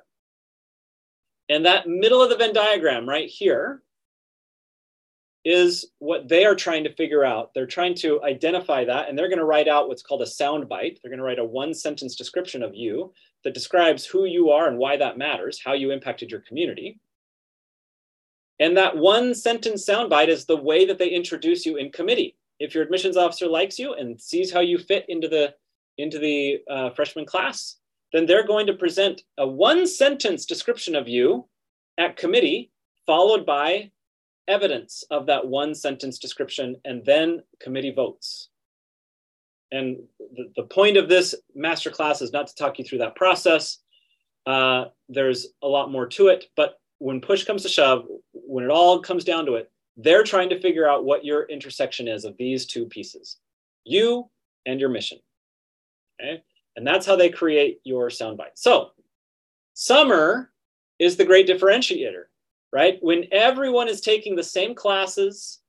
And 1.49 1.65
that 1.65 1.89
middle 1.89 2.23
of 2.23 2.29
the 2.29 2.37
Venn 2.37 2.53
diagram 2.53 3.09
right 3.09 3.29
here 3.29 3.83
is 5.49 5.93
what 6.01 6.29
they 6.29 6.45
are 6.45 6.57
trying 6.57 6.83
to 6.83 6.93
figure 6.97 7.25
out. 7.25 7.55
They're 7.55 7.69
trying 7.69 7.95
to 7.99 8.21
identify 8.25 8.85
that, 8.85 9.09
and 9.09 9.17
they're 9.17 9.29
going 9.29 9.39
to 9.39 9.45
write 9.45 9.69
out 9.69 9.87
what's 9.87 10.03
called 10.03 10.23
a 10.23 10.27
sound 10.27 10.69
bite. 10.69 10.99
They're 11.01 11.09
going 11.09 11.21
to 11.21 11.25
write 11.25 11.39
a 11.39 11.45
one 11.45 11.73
sentence 11.73 12.17
description 12.17 12.65
of 12.65 12.75
you 12.75 13.13
that 13.45 13.55
describes 13.55 14.05
who 14.05 14.25
you 14.25 14.51
are 14.51 14.67
and 14.67 14.77
why 14.77 14.97
that 14.97 15.19
matters, 15.19 15.61
how 15.65 15.73
you 15.75 15.93
impacted 15.93 16.33
your 16.33 16.41
community. 16.41 16.99
And 18.59 18.77
that 18.77 18.97
one 18.97 19.37
sentence 19.37 19.89
soundbite 19.89 20.27
is 20.27 20.47
the 20.47 20.57
way 20.57 20.85
that 20.85 20.99
they 20.99 21.11
introduce 21.11 21.65
you 21.65 21.77
in 21.77 21.93
committee. 21.93 22.37
If 22.59 22.75
your 22.75 22.83
admissions 22.83 23.17
officer 23.17 23.47
likes 23.47 23.79
you 23.79 23.95
and 23.95 24.21
sees 24.21 24.53
how 24.53 24.61
you 24.61 24.79
fit 24.79 25.05
into 25.09 25.29
the 25.29 25.55
into 25.97 26.19
the 26.19 26.59
uh, 26.69 26.91
freshman 26.91 27.25
class, 27.25 27.77
then 28.13 28.27
they're 28.27 28.47
going 28.47 28.67
to 28.67 28.75
present 28.75 29.23
a 29.39 29.47
one 29.47 29.87
sentence 29.87 30.45
description 30.45 30.97
of 30.97 31.07
you 31.07 31.47
at 31.99 32.17
committee, 32.17 32.73
followed 33.07 33.47
by 33.47 33.93
evidence 34.49 35.05
of 35.11 35.27
that 35.27 35.47
one 35.47 35.75
sentence 35.75 36.19
description 36.19 36.77
and 36.85 37.05
then 37.05 37.43
committee 37.61 37.93
votes. 37.93 38.49
And 39.73 39.99
the, 40.19 40.53
the 40.57 40.63
point 40.63 40.97
of 40.97 41.09
this 41.09 41.35
master 41.55 41.91
class 41.91 42.23
is 42.23 42.33
not 42.33 42.47
to 42.47 42.55
talk 42.55 42.79
you 42.79 42.85
through 42.85 42.99
that 42.99 43.17
process. 43.17 43.79
Uh, 44.47 44.87
there's 45.09 45.49
a 45.63 45.67
lot 45.67 45.91
more 45.91 46.07
to 46.07 46.29
it, 46.29 46.47
but 46.57 46.79
when 46.99 47.21
push 47.21 47.45
comes 47.45 47.63
to 47.63 47.69
shove, 47.69 48.07
when 48.33 48.65
it 48.65 48.71
all 48.71 49.01
comes 49.01 49.25
down 49.25 49.45
to 49.47 49.55
it, 49.55 49.71
they're 49.97 50.23
trying 50.23 50.49
to 50.51 50.61
figure 50.61 50.89
out 50.89 51.05
what 51.05 51.25
your 51.25 51.45
intersection 51.45 52.07
is 52.07 52.25
of 52.25 52.37
these 52.37 52.67
two 52.67 52.87
pieces, 52.87 53.39
you 53.85 54.31
and 54.67 54.79
your 54.79 54.89
mission. 54.89 55.19
Okay? 56.21 56.43
And 56.77 56.87
that's 56.87 57.07
how 57.07 57.17
they 57.17 57.31
create 57.31 57.81
your 57.85 58.09
soundbite. 58.09 58.55
So, 58.55 58.91
summer 59.75 60.53
is 60.99 61.17
the 61.17 61.25
great 61.25 61.49
differentiator 61.49 62.25
right? 62.73 62.99
When 63.01 63.25
everyone 63.33 63.89
is 63.89 64.01
taking 64.01 64.37
the 64.37 64.43
same 64.43 64.75
classes, 64.75 65.61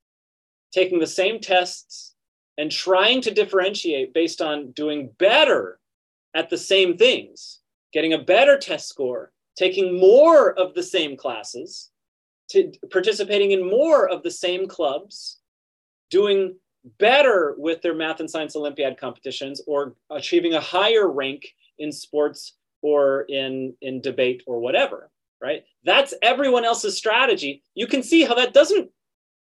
taking 0.73 0.99
the 0.99 1.07
same 1.07 1.39
tests, 1.39 2.15
and 2.57 2.71
trying 2.71 3.21
to 3.21 3.33
differentiate 3.33 4.13
based 4.13 4.41
on 4.41 4.71
doing 4.71 5.11
better 5.19 5.79
at 6.33 6.49
the 6.49 6.57
same 6.57 6.97
things, 6.97 7.59
getting 7.93 8.13
a 8.13 8.23
better 8.23 8.57
test 8.57 8.89
score, 8.89 9.31
taking 9.55 9.99
more 9.99 10.53
of 10.59 10.73
the 10.73 10.83
same 10.83 11.15
classes, 11.15 11.91
participating 12.91 13.51
in 13.51 13.69
more 13.69 14.09
of 14.09 14.23
the 14.23 14.31
same 14.31 14.67
clubs, 14.67 15.37
doing 16.09 16.55
better 16.99 17.55
with 17.57 17.81
their 17.81 17.93
math 17.93 18.19
and 18.19 18.29
science 18.29 18.55
Olympiad 18.55 18.97
competitions, 18.99 19.61
or 19.67 19.95
achieving 20.09 20.53
a 20.53 20.61
higher 20.61 21.07
rank 21.09 21.53
in 21.79 21.91
sports 21.91 22.53
or 22.81 23.21
in, 23.29 23.73
in 23.81 24.01
debate 24.01 24.41
or 24.47 24.59
whatever 24.59 25.11
right? 25.41 25.63
That's 25.83 26.13
everyone 26.21 26.65
else's 26.65 26.97
strategy. 26.97 27.63
You 27.75 27.87
can 27.87 28.03
see 28.03 28.23
how 28.23 28.33
that 28.35 28.53
doesn't 28.53 28.89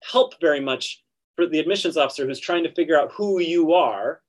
help 0.03 0.39
very 0.39 0.59
much 0.59 1.03
for 1.35 1.47
the 1.47 1.59
admissions 1.59 1.97
officer 1.97 2.25
who's 2.25 2.39
trying 2.39 2.63
to 2.63 2.73
figure 2.73 2.99
out 2.99 3.11
who 3.11 3.39
you 3.39 3.73
are 3.73 4.21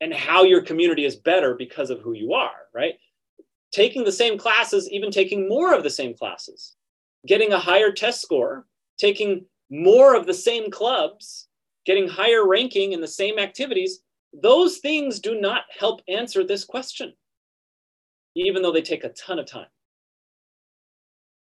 and 0.00 0.12
how 0.12 0.44
your 0.44 0.62
community 0.62 1.04
is 1.04 1.16
better 1.16 1.54
because 1.54 1.90
of 1.90 2.00
who 2.00 2.12
you 2.12 2.32
are, 2.34 2.66
right? 2.74 2.94
Taking 3.72 4.04
the 4.04 4.12
same 4.12 4.38
classes, 4.38 4.88
even 4.90 5.10
taking 5.10 5.48
more 5.48 5.74
of 5.74 5.82
the 5.82 5.90
same 5.90 6.14
classes, 6.14 6.76
getting 7.26 7.52
a 7.52 7.58
higher 7.58 7.90
test 7.90 8.22
score, 8.22 8.66
taking 8.98 9.44
more 9.70 10.14
of 10.14 10.26
the 10.26 10.34
same 10.34 10.70
clubs, 10.70 11.48
getting 11.84 12.08
higher 12.08 12.46
ranking 12.46 12.92
in 12.92 13.00
the 13.00 13.08
same 13.08 13.38
activities, 13.38 14.00
those 14.32 14.78
things 14.78 15.20
do 15.20 15.40
not 15.40 15.64
help 15.76 16.02
answer 16.08 16.44
this 16.44 16.64
question, 16.64 17.14
even 18.34 18.62
though 18.62 18.72
they 18.72 18.82
take 18.82 19.04
a 19.04 19.10
ton 19.10 19.38
of 19.38 19.46
time. 19.46 19.66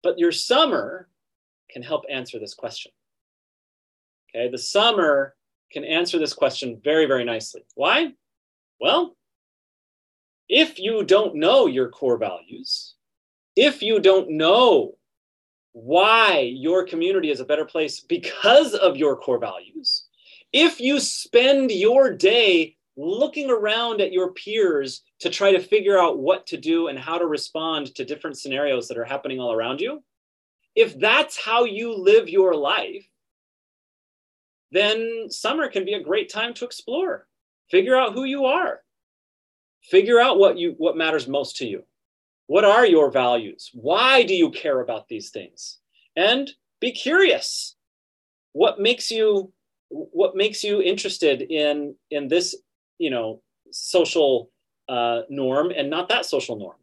But 0.03 0.19
your 0.19 0.33
summer 0.33 1.09
can 1.71 1.83
help 1.83 2.05
answer 2.11 2.39
this 2.39 2.55
question. 2.55 2.93
Okay, 4.35 4.51
the 4.51 4.59
summer 4.59 5.35
can 5.73 5.85
answer 5.85 6.19
this 6.19 6.33
question 6.33 6.81
very, 6.83 7.07
very 7.07 7.25
nicely. 7.25 7.63
Why? 7.75 8.13
Well, 8.81 9.17
if 10.49 10.79
you 10.79 11.05
don't 11.05 11.37
know 11.37 11.67
your 11.67 11.91
core 11.91 12.19
values, 12.19 12.95
if 13.57 13.83
you 13.83 14.01
don't 14.01 14.31
know 14.31 14.97
why 15.73 16.41
your 16.41 16.85
community 16.85 17.31
is 17.31 17.41
a 17.41 17.45
better 17.45 17.65
place 17.65 18.01
because 18.01 18.75
of 18.75 18.97
your 18.97 19.17
core 19.17 19.39
values, 19.39 20.07
if 20.53 20.81
you 20.81 20.99
spend 20.99 21.71
your 21.71 22.13
day 22.13 22.77
looking 23.01 23.51
around 23.51 24.01
at 24.01 24.13
your 24.13 24.33
peers 24.33 25.03
to 25.21 25.31
try 25.31 25.53
to 25.53 25.61
figure 25.61 25.99
out 25.99 26.19
what 26.19 26.47
to 26.49 26.57
do 26.57 26.89
and 26.89 26.99
how 26.99 27.19
to 27.19 27.27
respond 27.27 27.95
to 27.95 28.05
different 28.05 28.39
scenarios 28.39 28.89
that 28.89 28.99
are 28.99 29.05
happening 29.05 29.41
all 29.41 29.53
around 29.53 29.81
you, 29.81 30.03
if 30.77 30.99
that's 30.99 31.43
how 31.43 31.65
you 31.65 31.95
live 31.97 32.29
your 32.29 32.55
life, 32.55 33.07
then 34.71 35.27
summer 35.31 35.69
can 35.69 35.85
be 35.85 35.95
a 35.95 36.03
great 36.03 36.31
time 36.31 36.55
to 36.55 36.65
explore. 36.65 37.27
Figure 37.71 37.97
out 37.97 38.13
who 38.13 38.25
you 38.25 38.45
are. 38.45 38.81
Figure 39.83 40.21
out 40.21 40.39
what 40.39 40.59
you 40.59 40.75
what 40.77 40.97
matters 40.97 41.27
most 41.27 41.57
to 41.57 41.67
you. 41.67 41.85
What 42.47 42.65
are 42.65 42.85
your 42.85 43.11
values? 43.11 43.71
Why 43.73 44.25
do 44.25 44.35
you 44.35 44.51
care 44.51 44.81
about 44.81 45.09
these 45.09 45.31
things? 45.31 45.79
And 46.17 46.51
be 46.81 46.93
curious. 46.93 47.77
What 48.53 48.81
makes 48.81 49.11
you 49.11 49.53
what 49.89 50.37
makes 50.37 50.63
you 50.63 50.83
interested 50.83 51.43
in 51.43 51.95
in 52.11 52.29
this, 52.29 52.57
you 53.01 53.11
know, 53.11 53.43
social 53.73 54.51
uh, 54.89 55.23
norm 55.29 55.73
and 55.77 55.91
not 55.91 56.09
that 56.11 56.27
social 56.27 56.57
norm? 56.57 56.77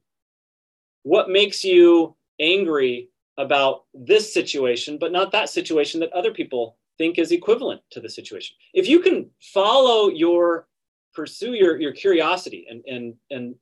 What 1.03 1.29
makes 1.29 1.63
you 1.63 2.15
angry 2.39 3.09
about 3.37 3.83
this 3.93 4.33
situation, 4.33 4.97
but 4.97 5.11
not 5.11 5.31
that 5.31 5.49
situation 5.49 5.99
that 5.99 6.11
other 6.11 6.31
people 6.31 6.77
think 6.97 7.19
is 7.19 7.31
equivalent 7.31 7.81
to 7.91 7.99
the 7.99 8.09
situation. 8.09 8.55
If 8.73 8.87
you 8.87 8.99
can 8.99 9.29
follow 9.53 10.09
your 10.09 10.67
pursue 11.13 11.53
your, 11.53 11.79
your 11.79 11.93
curiosity 11.93 12.67
and, 12.69 12.83
and, 12.85 13.15
and 13.31 13.55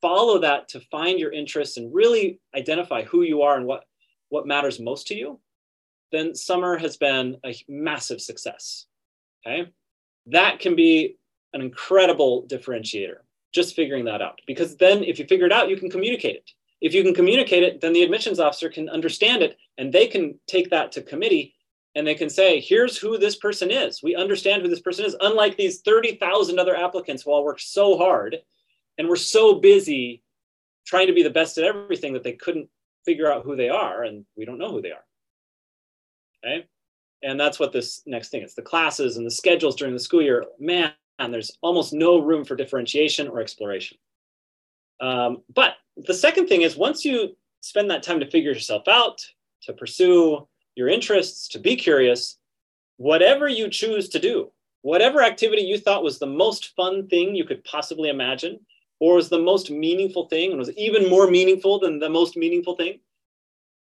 follow 0.00 0.38
that 0.38 0.66
to 0.66 0.80
find 0.80 1.18
your 1.18 1.30
interests 1.30 1.76
and 1.76 1.94
really 1.94 2.40
identify 2.54 3.04
who 3.04 3.22
you 3.22 3.42
are 3.42 3.58
and 3.58 3.66
what, 3.66 3.84
what 4.30 4.46
matters 4.46 4.80
most 4.80 5.06
to 5.08 5.14
you, 5.14 5.38
then 6.10 6.34
summer 6.34 6.78
has 6.78 6.96
been 6.96 7.36
a 7.44 7.54
massive 7.68 8.20
success. 8.20 8.86
Okay. 9.46 9.70
That 10.26 10.58
can 10.58 10.74
be 10.74 11.18
an 11.56 11.62
incredible 11.62 12.46
differentiator, 12.48 13.16
just 13.52 13.74
figuring 13.74 14.04
that 14.04 14.22
out. 14.22 14.40
Because 14.46 14.76
then 14.76 15.02
if 15.02 15.18
you 15.18 15.26
figure 15.26 15.46
it 15.46 15.52
out, 15.52 15.68
you 15.68 15.76
can 15.76 15.90
communicate 15.90 16.36
it. 16.36 16.50
If 16.80 16.94
you 16.94 17.02
can 17.02 17.14
communicate 17.14 17.62
it, 17.62 17.80
then 17.80 17.92
the 17.92 18.02
admissions 18.02 18.38
officer 18.38 18.68
can 18.68 18.88
understand 18.88 19.42
it 19.42 19.56
and 19.78 19.92
they 19.92 20.06
can 20.06 20.38
take 20.46 20.70
that 20.70 20.92
to 20.92 21.02
committee 21.02 21.54
and 21.94 22.06
they 22.06 22.14
can 22.14 22.28
say, 22.28 22.60
here's 22.60 22.98
who 22.98 23.16
this 23.16 23.36
person 23.36 23.70
is. 23.70 24.02
We 24.02 24.14
understand 24.14 24.60
who 24.60 24.68
this 24.68 24.80
person 24.80 25.06
is, 25.06 25.16
unlike 25.20 25.56
these 25.56 25.80
30,000 25.80 26.58
other 26.58 26.76
applicants 26.76 27.22
who 27.22 27.32
all 27.32 27.44
work 27.44 27.58
so 27.58 27.96
hard 27.96 28.36
and 28.98 29.08
we're 29.08 29.16
so 29.16 29.54
busy 29.54 30.22
trying 30.86 31.06
to 31.06 31.14
be 31.14 31.22
the 31.22 31.30
best 31.30 31.58
at 31.58 31.64
everything 31.64 32.12
that 32.12 32.22
they 32.22 32.32
couldn't 32.32 32.68
figure 33.04 33.32
out 33.32 33.44
who 33.44 33.56
they 33.56 33.68
are, 33.68 34.04
and 34.04 34.24
we 34.36 34.44
don't 34.44 34.58
know 34.58 34.70
who 34.70 34.82
they 34.82 34.92
are. 34.92 35.04
Okay. 36.44 36.66
And 37.22 37.40
that's 37.40 37.58
what 37.58 37.72
this 37.72 38.02
next 38.06 38.28
thing 38.28 38.42
is 38.42 38.54
the 38.54 38.62
classes 38.62 39.16
and 39.16 39.26
the 39.26 39.30
schedules 39.30 39.76
during 39.76 39.94
the 39.94 40.00
school 40.00 40.22
year. 40.22 40.44
Man, 40.58 40.92
there's 41.32 41.52
almost 41.62 41.92
no 41.92 42.18
room 42.18 42.44
for 42.44 42.56
differentiation 42.56 43.28
or 43.28 43.40
exploration. 43.40 43.98
Um, 45.00 45.42
but 45.54 45.74
the 45.96 46.14
second 46.14 46.46
thing 46.46 46.62
is 46.62 46.76
once 46.76 47.04
you 47.04 47.36
spend 47.60 47.90
that 47.90 48.02
time 48.02 48.20
to 48.20 48.30
figure 48.30 48.52
yourself 48.52 48.86
out, 48.88 49.20
to 49.62 49.72
pursue 49.72 50.46
your 50.74 50.88
interests, 50.88 51.48
to 51.48 51.58
be 51.58 51.76
curious, 51.76 52.38
whatever 52.96 53.48
you 53.48 53.68
choose 53.68 54.08
to 54.10 54.18
do, 54.18 54.50
whatever 54.82 55.22
activity 55.22 55.62
you 55.62 55.78
thought 55.78 56.04
was 56.04 56.18
the 56.18 56.26
most 56.26 56.74
fun 56.76 57.08
thing 57.08 57.34
you 57.34 57.44
could 57.44 57.64
possibly 57.64 58.08
imagine, 58.08 58.60
or 59.00 59.16
was 59.16 59.28
the 59.28 59.38
most 59.38 59.70
meaningful 59.70 60.28
thing 60.28 60.50
and 60.50 60.58
was 60.58 60.70
even 60.76 61.08
more 61.08 61.30
meaningful 61.30 61.78
than 61.78 61.98
the 61.98 62.08
most 62.08 62.36
meaningful 62.36 62.76
thing, 62.76 62.98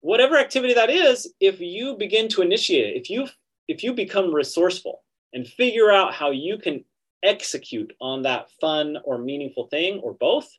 whatever 0.02 0.38
activity 0.38 0.74
that 0.74 0.90
is, 0.90 1.34
if 1.40 1.60
you 1.60 1.96
begin 1.98 2.28
to 2.30 2.42
initiate 2.42 2.96
it, 2.96 3.00
if 3.00 3.10
you 3.10 3.28
if 3.68 3.84
you 3.84 3.94
become 3.94 4.34
resourceful 4.34 5.04
and 5.34 5.46
figure 5.46 5.92
out 5.92 6.14
how 6.14 6.32
you 6.32 6.58
can 6.58 6.86
execute 7.24 7.94
on 8.00 8.24
that 8.24 8.50
fun 8.62 8.98
or 9.04 9.18
meaningful 9.18 9.68
thing 9.68 10.00
or 10.00 10.14
both, 10.14 10.50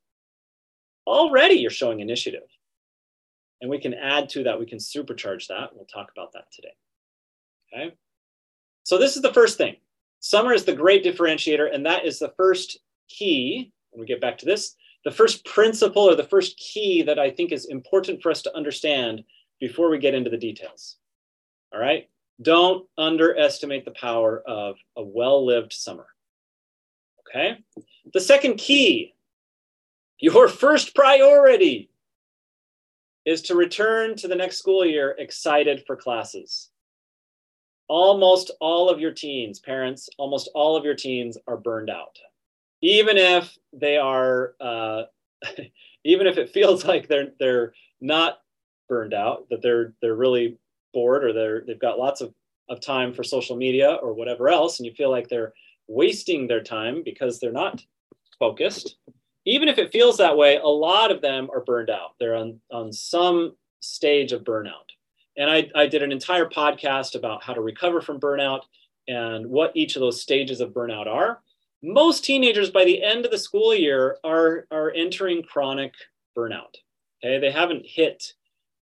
already 1.06 1.54
you're 1.54 1.70
showing 1.70 2.00
initiative. 2.00 2.48
And 3.60 3.70
we 3.70 3.78
can 3.78 3.94
add 3.94 4.28
to 4.30 4.44
that, 4.44 4.58
we 4.58 4.66
can 4.66 4.78
supercharge 4.78 5.48
that. 5.48 5.70
We'll 5.74 5.86
talk 5.86 6.10
about 6.12 6.32
that 6.32 6.52
today. 6.52 6.74
Okay. 7.72 7.94
So 8.84 8.98
this 8.98 9.16
is 9.16 9.22
the 9.22 9.32
first 9.32 9.58
thing. 9.58 9.76
Summer 10.20 10.52
is 10.52 10.64
the 10.64 10.74
great 10.74 11.04
differentiator, 11.04 11.72
and 11.72 11.84
that 11.86 12.04
is 12.04 12.18
the 12.18 12.32
first 12.36 12.78
key. 13.08 13.72
When 13.90 14.00
we 14.00 14.06
get 14.06 14.20
back 14.20 14.38
to 14.38 14.46
this, 14.46 14.76
the 15.04 15.10
first 15.10 15.44
principle 15.44 16.02
or 16.02 16.14
the 16.14 16.24
first 16.24 16.56
key 16.58 17.02
that 17.02 17.18
I 17.18 17.30
think 17.30 17.52
is 17.52 17.66
important 17.66 18.22
for 18.22 18.30
us 18.30 18.42
to 18.42 18.56
understand 18.56 19.24
before 19.60 19.90
we 19.90 19.98
get 19.98 20.14
into 20.14 20.30
the 20.30 20.36
details. 20.36 20.96
All 21.72 21.80
right. 21.80 22.08
Don't 22.42 22.86
underestimate 22.96 23.84
the 23.84 23.92
power 23.92 24.42
of 24.46 24.76
a 24.96 25.02
well 25.02 25.44
lived 25.44 25.72
summer. 25.72 26.06
Okay. 27.28 27.58
The 28.12 28.20
second 28.20 28.56
key, 28.56 29.14
your 30.18 30.48
first 30.48 30.94
priority 30.94 31.90
is 33.24 33.42
to 33.42 33.54
return 33.54 34.16
to 34.16 34.28
the 34.28 34.34
next 34.34 34.58
school 34.58 34.84
year 34.84 35.14
excited 35.18 35.84
for 35.86 35.96
classes. 35.96 36.70
Almost 37.88 38.50
all 38.60 38.88
of 38.88 39.00
your 39.00 39.12
teens, 39.12 39.60
parents, 39.60 40.08
almost 40.18 40.50
all 40.54 40.76
of 40.76 40.84
your 40.84 40.94
teens 40.94 41.36
are 41.46 41.56
burned 41.56 41.90
out. 41.90 42.18
Even 42.80 43.16
if 43.16 43.56
they 43.72 43.96
are, 43.96 44.54
uh, 44.60 45.02
even 46.04 46.26
if 46.26 46.38
it 46.38 46.50
feels 46.50 46.84
like 46.84 47.08
they're 47.08 47.32
they're 47.38 47.72
not 48.00 48.40
burned 48.88 49.14
out, 49.14 49.48
that 49.50 49.62
they're 49.62 49.94
they're 50.00 50.14
really 50.14 50.58
bored 50.94 51.24
or 51.24 51.32
they're 51.32 51.62
they've 51.66 51.78
got 51.78 51.98
lots 51.98 52.20
of, 52.20 52.32
of 52.68 52.80
time 52.80 53.12
for 53.12 53.22
social 53.22 53.56
media 53.56 53.92
or 54.02 54.12
whatever 54.12 54.48
else, 54.48 54.78
and 54.78 54.86
you 54.86 54.92
feel 54.92 55.10
like 55.10 55.28
they're 55.28 55.52
wasting 55.88 56.46
their 56.46 56.62
time 56.62 57.03
because 57.05 57.40
they're 57.40 57.53
not 57.53 57.83
focused 58.38 58.96
even 59.48 59.68
if 59.68 59.79
it 59.79 59.90
feels 59.90 60.18
that 60.18 60.37
way, 60.37 60.57
a 60.57 60.68
lot 60.68 61.11
of 61.11 61.22
them 61.22 61.48
are 61.51 61.64
burned 61.64 61.88
out. 61.88 62.11
They're 62.20 62.37
on, 62.37 62.61
on 62.70 62.92
some 62.92 63.57
stage 63.81 64.33
of 64.33 64.44
burnout. 64.44 64.92
And 65.38 65.51
I, 65.51 65.70
I 65.74 65.87
did 65.87 66.03
an 66.03 66.12
entire 66.12 66.44
podcast 66.44 67.14
about 67.14 67.42
how 67.42 67.55
to 67.55 67.62
recover 67.62 68.03
from 68.03 68.20
burnout 68.20 68.61
and 69.09 69.46
what 69.46 69.72
each 69.74 69.96
of 69.96 70.01
those 70.01 70.20
stages 70.20 70.61
of 70.61 70.74
burnout 70.74 71.07
are. 71.07 71.40
Most 71.83 72.24
teenagers 72.24 72.70
by 72.70 72.85
the 72.85 73.03
end 73.03 73.24
of 73.24 73.31
the 73.31 73.38
school 73.38 73.74
year 73.74 74.18
are, 74.22 74.66
are 74.70 74.92
entering 74.94 75.42
chronic 75.42 75.94
burnout. 76.37 76.74
Okay, 77.24 77.38
they 77.38 77.51
haven't 77.51 77.87
hit 77.87 78.35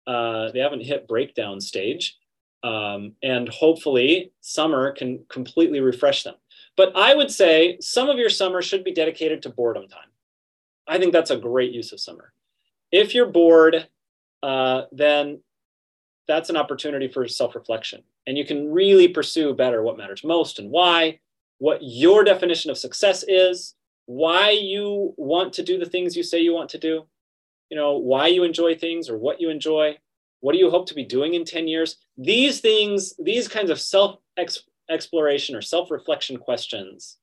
uh, 0.08 0.52
they 0.52 0.60
haven't 0.60 0.84
hit 0.84 1.08
breakdown 1.08 1.60
stage, 1.60 2.16
um, 2.64 3.14
and 3.24 3.50
hopefully 3.50 4.32
summer 4.42 4.92
can 4.92 5.26
completely 5.30 5.80
refresh 5.80 6.22
them. 6.22 6.36
But 6.78 6.96
I 6.96 7.16
would 7.16 7.32
say 7.32 7.78
some 7.80 8.10
of 8.10 8.18
your 8.18 8.30
summer 8.30 8.62
should 8.62 8.84
be 8.84 8.94
dedicated 8.94 9.42
to 9.44 9.50
boredom 9.50 9.88
time. 9.88 10.10
I 10.88 11.00
think 11.00 11.14
that's 11.14 11.32
a 11.32 11.38
great 11.38 11.72
use 11.72 11.92
of 11.92 12.00
summer. 12.00 12.34
If 12.92 13.16
you're 13.16 13.26
bored, 13.28 13.88
uh, 14.44 14.84
then 14.92 15.42
that's 16.28 16.50
an 16.50 16.58
opportunity 16.58 17.08
for 17.08 17.28
self 17.28 17.56
reflection. 17.56 18.04
And 18.28 18.38
you 18.38 18.46
can 18.46 18.72
really 18.72 19.08
pursue 19.08 19.54
better 19.54 19.84
what 19.84 19.98
matters 19.98 20.24
most 20.24 20.60
and 20.60 20.72
why, 20.72 21.20
what 21.60 21.80
your 21.82 22.24
definition 22.24 22.72
of 22.72 22.78
success 22.78 23.24
is, 23.28 23.76
why 24.06 24.50
you 24.52 25.14
want 25.18 25.54
to 25.54 25.64
do 25.64 25.78
the 25.78 25.86
things 25.86 26.16
you 26.16 26.24
say 26.24 26.40
you 26.40 26.54
want 26.54 26.70
to 26.72 26.78
do, 26.78 27.06
you 27.70 27.78
know, 27.78 27.98
why 27.98 28.28
you 28.28 28.44
enjoy 28.44 28.76
things 28.76 29.10
or 29.10 29.18
what 29.18 29.40
you 29.40 29.50
enjoy. 29.50 29.98
What 30.42 30.54
do 30.54 30.60
you 30.60 30.70
hope 30.70 30.88
to 30.88 30.94
be 30.94 31.06
doing 31.06 31.34
in 31.34 31.46
10 31.46 31.68
years? 31.68 31.98
These 32.18 32.60
things, 32.60 33.16
these 33.18 33.48
kinds 33.48 33.72
of 33.72 33.80
self 33.80 34.20
exploration 34.90 35.56
or 35.56 35.62
self 35.62 35.92
reflection 35.92 36.38
questions 36.38 37.18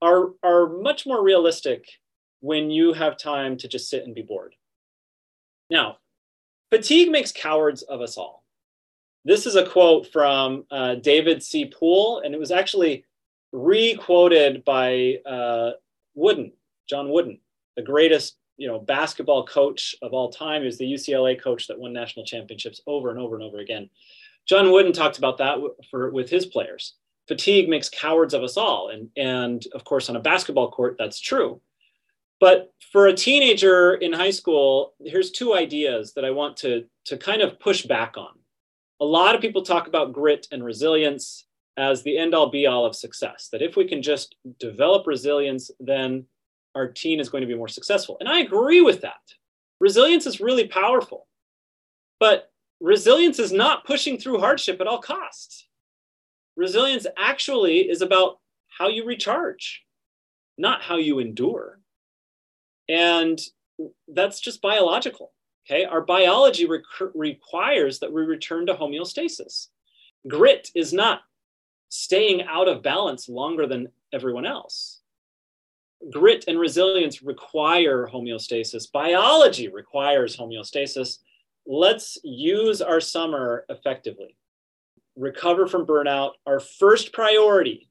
are, 0.00 0.30
are 0.42 0.68
much 0.68 1.06
more 1.06 1.22
realistic 1.22 1.86
when 2.40 2.70
you 2.70 2.92
have 2.92 3.16
time 3.16 3.56
to 3.58 3.68
just 3.68 3.90
sit 3.90 4.04
and 4.04 4.14
be 4.14 4.22
bored. 4.22 4.54
Now, 5.70 5.98
fatigue 6.70 7.10
makes 7.10 7.32
cowards 7.32 7.82
of 7.82 8.00
us 8.00 8.16
all. 8.16 8.44
This 9.24 9.44
is 9.44 9.56
a 9.56 9.66
quote 9.66 10.10
from 10.12 10.64
uh, 10.70 10.96
David 10.96 11.42
C. 11.42 11.66
Poole, 11.66 12.20
and 12.24 12.34
it 12.34 12.40
was 12.40 12.50
actually 12.50 13.04
re-quoted 13.52 14.64
by 14.64 15.16
uh, 15.26 15.72
Wooden, 16.14 16.52
John 16.88 17.10
Wooden, 17.10 17.40
the 17.76 17.82
greatest 17.82 18.36
you 18.56 18.66
know 18.68 18.78
basketball 18.78 19.46
coach 19.46 19.94
of 20.02 20.12
all 20.12 20.30
time. 20.30 20.64
Was 20.64 20.78
the 20.78 20.90
UCLA 20.90 21.40
coach 21.40 21.66
that 21.66 21.78
won 21.78 21.92
national 21.92 22.26
championships 22.26 22.80
over 22.86 23.10
and 23.10 23.18
over 23.18 23.34
and 23.34 23.44
over 23.44 23.58
again. 23.58 23.90
John 24.48 24.72
Wooden 24.72 24.92
talked 24.92 25.18
about 25.18 25.38
that 25.38 25.58
for 25.90 26.10
with 26.10 26.30
his 26.30 26.46
players. 26.46 26.94
Fatigue 27.26 27.68
makes 27.68 27.90
cowards 27.90 28.34
of 28.34 28.42
us 28.42 28.56
all, 28.56 28.88
and 28.88 29.10
and 29.16 29.66
of 29.74 29.84
course 29.84 30.08
on 30.08 30.16
a 30.16 30.20
basketball 30.20 30.70
court 30.70 30.96
that's 30.98 31.20
true. 31.20 31.60
But 32.40 32.72
for 32.92 33.08
a 33.08 33.14
teenager 33.14 33.94
in 33.94 34.12
high 34.12 34.30
school, 34.30 34.94
here's 35.00 35.32
two 35.32 35.54
ideas 35.54 36.14
that 36.14 36.24
I 36.24 36.30
want 36.30 36.56
to, 36.58 36.84
to 37.06 37.16
kind 37.16 37.42
of 37.42 37.58
push 37.58 37.84
back 37.84 38.16
on. 38.16 38.38
A 39.00 39.04
lot 39.04 39.34
of 39.34 39.40
people 39.40 39.62
talk 39.62 39.88
about 39.88 40.12
grit 40.12 40.46
and 40.52 40.64
resilience. 40.64 41.46
as 41.78 42.02
the 42.02 42.18
end 42.18 42.34
all 42.34 42.50
be 42.50 42.66
all 42.66 42.84
of 42.84 42.94
success. 42.94 43.48
That 43.52 43.62
if 43.62 43.76
we 43.76 43.86
can 43.86 44.02
just 44.02 44.34
develop 44.58 45.06
resilience, 45.06 45.70
then 45.80 46.26
our 46.74 46.88
teen 46.88 47.20
is 47.20 47.28
going 47.28 47.40
to 47.40 47.46
be 47.46 47.54
more 47.54 47.68
successful. 47.68 48.16
And 48.20 48.28
I 48.28 48.40
agree 48.40 48.80
with 48.80 49.00
that. 49.02 49.22
Resilience 49.80 50.26
is 50.26 50.40
really 50.40 50.66
powerful. 50.66 51.26
But 52.18 52.50
resilience 52.80 53.38
is 53.38 53.52
not 53.52 53.84
pushing 53.84 54.18
through 54.18 54.40
hardship 54.40 54.80
at 54.80 54.86
all 54.86 54.98
costs. 54.98 55.66
Resilience 56.56 57.06
actually 57.16 57.88
is 57.88 58.02
about 58.02 58.38
how 58.66 58.88
you 58.88 59.04
recharge, 59.04 59.84
not 60.56 60.82
how 60.82 60.96
you 60.96 61.18
endure. 61.18 61.80
And 62.88 63.40
that's 64.08 64.40
just 64.40 64.62
biological. 64.62 65.32
Okay, 65.66 65.84
our 65.84 66.00
biology 66.00 66.66
rec- 66.66 66.82
requires 67.14 67.98
that 67.98 68.12
we 68.12 68.22
return 68.22 68.66
to 68.66 68.74
homeostasis. 68.74 69.68
Grit 70.26 70.70
is 70.74 70.92
not 70.92 71.20
staying 71.90 72.42
out 72.42 72.68
of 72.68 72.82
balance 72.82 73.28
longer 73.28 73.66
than 73.66 73.88
everyone 74.12 74.46
else. 74.46 75.00
Grit 76.10 76.44
and 76.48 76.58
resilience 76.58 77.22
require 77.22 78.08
homeostasis. 78.12 78.90
Biology 78.90 79.68
requires 79.68 80.36
homeostasis. 80.36 81.18
Let's 81.70 82.16
use 82.24 82.80
our 82.80 82.98
summer 82.98 83.66
effectively. 83.68 84.34
Recover 85.16 85.66
from 85.66 85.84
burnout. 85.84 86.30
Our 86.46 86.60
first 86.60 87.12
priority 87.12 87.90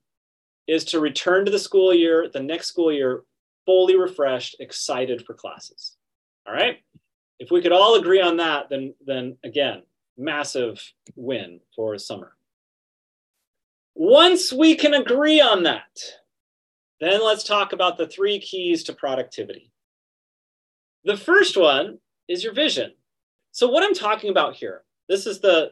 is 0.68 0.84
to 0.86 1.00
return 1.00 1.46
to 1.46 1.52
the 1.52 1.60
school 1.60 1.94
year, 1.94 2.28
the 2.28 2.42
next 2.42 2.70
school 2.70 2.92
year, 2.92 3.22
fully 3.68 3.96
refreshed, 3.96 4.56
excited 4.60 5.24
for 5.24 5.36
classes. 5.36 5.96
All 6.48 6.56
right? 6.56 6.78
If 7.38 7.52
we 7.52 7.62
could 7.62 7.72
all 7.72 8.00
agree 8.00 8.20
on 8.20 8.38
that, 8.38 8.68
then, 8.68 8.96
then 9.06 9.38
again, 9.44 9.84
massive 10.18 10.82
win 11.16 11.60
for 11.76 11.96
summer. 12.00 12.36
Once 13.94 14.52
we 14.52 14.74
can 14.74 14.96
agree 14.96 15.40
on 15.40 15.62
that, 15.64 16.00
then 17.00 17.24
let's 17.24 17.44
talk 17.44 17.74
about 17.74 18.00
the 18.00 18.08
three 18.08 18.40
keys 18.40 18.84
to 18.86 18.94
productivity. 18.94 19.72
The 21.04 21.16
first 21.16 21.56
one 21.56 22.00
is 22.28 22.44
your 22.44 22.54
vision. 22.54 22.94
So, 23.58 23.68
what 23.68 23.84
I'm 23.84 23.96
talking 23.96 24.30
about 24.30 24.54
here, 24.56 24.84
this 25.10 25.26
is 25.26 25.40
the, 25.40 25.72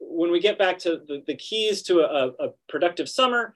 when 0.00 0.30
we 0.30 0.40
get 0.40 0.56
back 0.56 0.78
to 0.78 1.02
the, 1.06 1.22
the 1.26 1.36
keys 1.36 1.82
to 1.82 2.00
a, 2.00 2.28
a 2.42 2.48
productive 2.70 3.06
summer, 3.06 3.54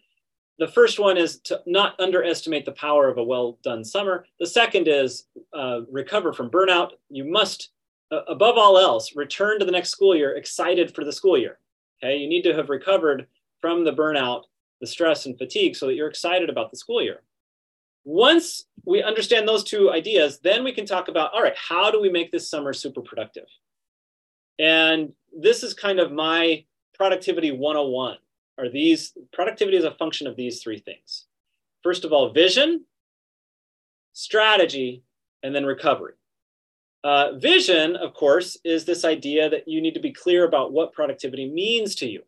the 0.59 0.69
first 0.69 0.99
one 0.99 1.16
is 1.16 1.40
to 1.45 1.62
not 1.64 1.99
underestimate 1.99 2.66
the 2.66 2.73
power 2.73 3.09
of 3.09 3.16
a 3.16 3.25
well 3.25 3.59
done 3.62 3.83
summer. 3.83 4.27
The 4.40 4.47
second 4.47 4.88
is 4.88 5.25
uh, 5.55 5.81
recover 5.90 6.35
from 6.35 6.51
burnout. 6.51 6.90
You 7.09 7.25
must, 7.25 7.71
uh, 8.12 8.25
above 8.29 8.59
all 8.59 8.77
else, 8.77 9.16
return 9.16 9.59
to 9.59 9.64
the 9.64 9.73
next 9.73 9.88
school 9.88 10.14
year 10.14 10.37
excited 10.37 10.95
for 10.95 11.03
the 11.03 11.12
school 11.12 11.38
year. 11.38 11.59
Okay, 12.05 12.19
you 12.19 12.29
need 12.29 12.42
to 12.42 12.55
have 12.55 12.69
recovered 12.69 13.27
from 13.62 13.85
the 13.85 13.92
burnout, 13.95 14.42
the 14.83 14.87
stress 14.87 15.25
and 15.25 15.38
fatigue, 15.38 15.77
so 15.77 15.87
that 15.87 15.95
you're 15.95 16.11
excited 16.11 16.51
about 16.51 16.71
the 16.71 16.77
school 16.77 17.03
year. 17.03 17.23
Once 18.07 18.66
we 18.85 19.03
understand 19.03 19.49
those 19.49 19.64
two 19.64 19.90
ideas, 19.90 20.38
then 20.38 20.62
we 20.62 20.71
can 20.71 20.87
talk 20.87 21.09
about 21.09 21.35
all 21.35 21.42
right, 21.42 21.57
how 21.57 21.90
do 21.90 22.01
we 22.01 22.09
make 22.09 22.31
this 22.31 22.49
summer 22.49 22.73
super 22.73 23.03
productive? 23.03 23.49
And 24.61 25.12
this 25.37 25.64
is 25.64 25.75
kind 25.75 25.99
of 25.99 26.12
my 26.12 26.64
productivity 26.95 27.51
101 27.51 28.16
are 28.59 28.71
these 28.71 29.12
productivity 29.33 29.77
is 29.77 29.85
a 29.85 29.90
function 29.90 30.29
of 30.29 30.37
these 30.37 30.62
three 30.62 30.79
things. 30.79 31.27
First 31.83 32.05
of 32.05 32.12
all, 32.12 32.33
vision, 32.33 32.85
strategy, 34.12 35.03
and 35.42 35.55
then 35.55 35.66
recovery. 35.66 36.14
Uh, 37.05 37.33
vision, 37.38 37.97
of 37.97 38.14
course, 38.14 38.57
is 38.64 38.85
this 38.85 39.05
idea 39.05 39.51
that 39.51 39.69
you 39.69 39.81
need 39.81 39.95
to 39.95 40.01
be 40.01 40.12
clear 40.12 40.45
about 40.45 40.73
what 40.73 40.92
productivity 40.92 41.51
means 41.51 41.97
to 41.97 42.09
you. 42.09 42.23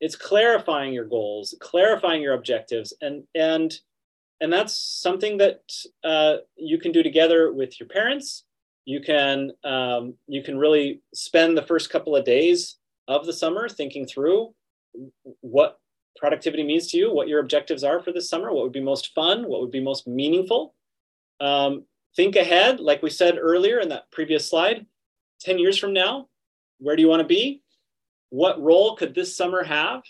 It's 0.00 0.16
clarifying 0.16 0.92
your 0.92 1.06
goals, 1.06 1.54
clarifying 1.60 2.20
your 2.20 2.34
objectives, 2.34 2.92
and 3.00 3.24
and 3.34 3.72
and 4.40 4.52
that's 4.52 4.76
something 4.76 5.38
that 5.38 5.60
uh, 6.02 6.36
you 6.56 6.78
can 6.78 6.92
do 6.92 7.02
together 7.02 7.52
with 7.52 7.78
your 7.78 7.88
parents. 7.88 8.44
You 8.84 9.00
can 9.00 9.52
um, 9.64 10.14
you 10.26 10.42
can 10.42 10.58
really 10.58 11.00
spend 11.14 11.56
the 11.56 11.62
first 11.62 11.90
couple 11.90 12.14
of 12.16 12.24
days 12.24 12.76
of 13.08 13.26
the 13.26 13.32
summer 13.32 13.68
thinking 13.68 14.06
through 14.06 14.54
what 15.40 15.78
productivity 16.16 16.62
means 16.62 16.88
to 16.88 16.96
you, 16.96 17.12
what 17.12 17.28
your 17.28 17.40
objectives 17.40 17.84
are 17.84 18.00
for 18.02 18.12
this 18.12 18.28
summer, 18.28 18.52
what 18.52 18.62
would 18.62 18.72
be 18.72 18.80
most 18.80 19.14
fun, 19.14 19.48
what 19.48 19.60
would 19.60 19.70
be 19.70 19.80
most 19.80 20.06
meaningful. 20.06 20.74
Um, 21.40 21.84
think 22.16 22.36
ahead, 22.36 22.80
like 22.80 23.02
we 23.02 23.10
said 23.10 23.38
earlier 23.38 23.80
in 23.80 23.88
that 23.88 24.10
previous 24.10 24.48
slide 24.48 24.86
10 25.40 25.58
years 25.58 25.78
from 25.78 25.92
now, 25.92 26.28
where 26.78 26.96
do 26.96 27.02
you 27.02 27.08
want 27.08 27.20
to 27.20 27.26
be? 27.26 27.62
What 28.30 28.62
role 28.62 28.96
could 28.96 29.14
this 29.14 29.36
summer 29.36 29.62
have 29.64 30.02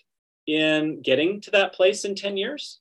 in 0.46 1.00
getting 1.02 1.40
to 1.42 1.50
that 1.52 1.74
place 1.74 2.04
in 2.04 2.14
10 2.14 2.36
years? 2.36 2.80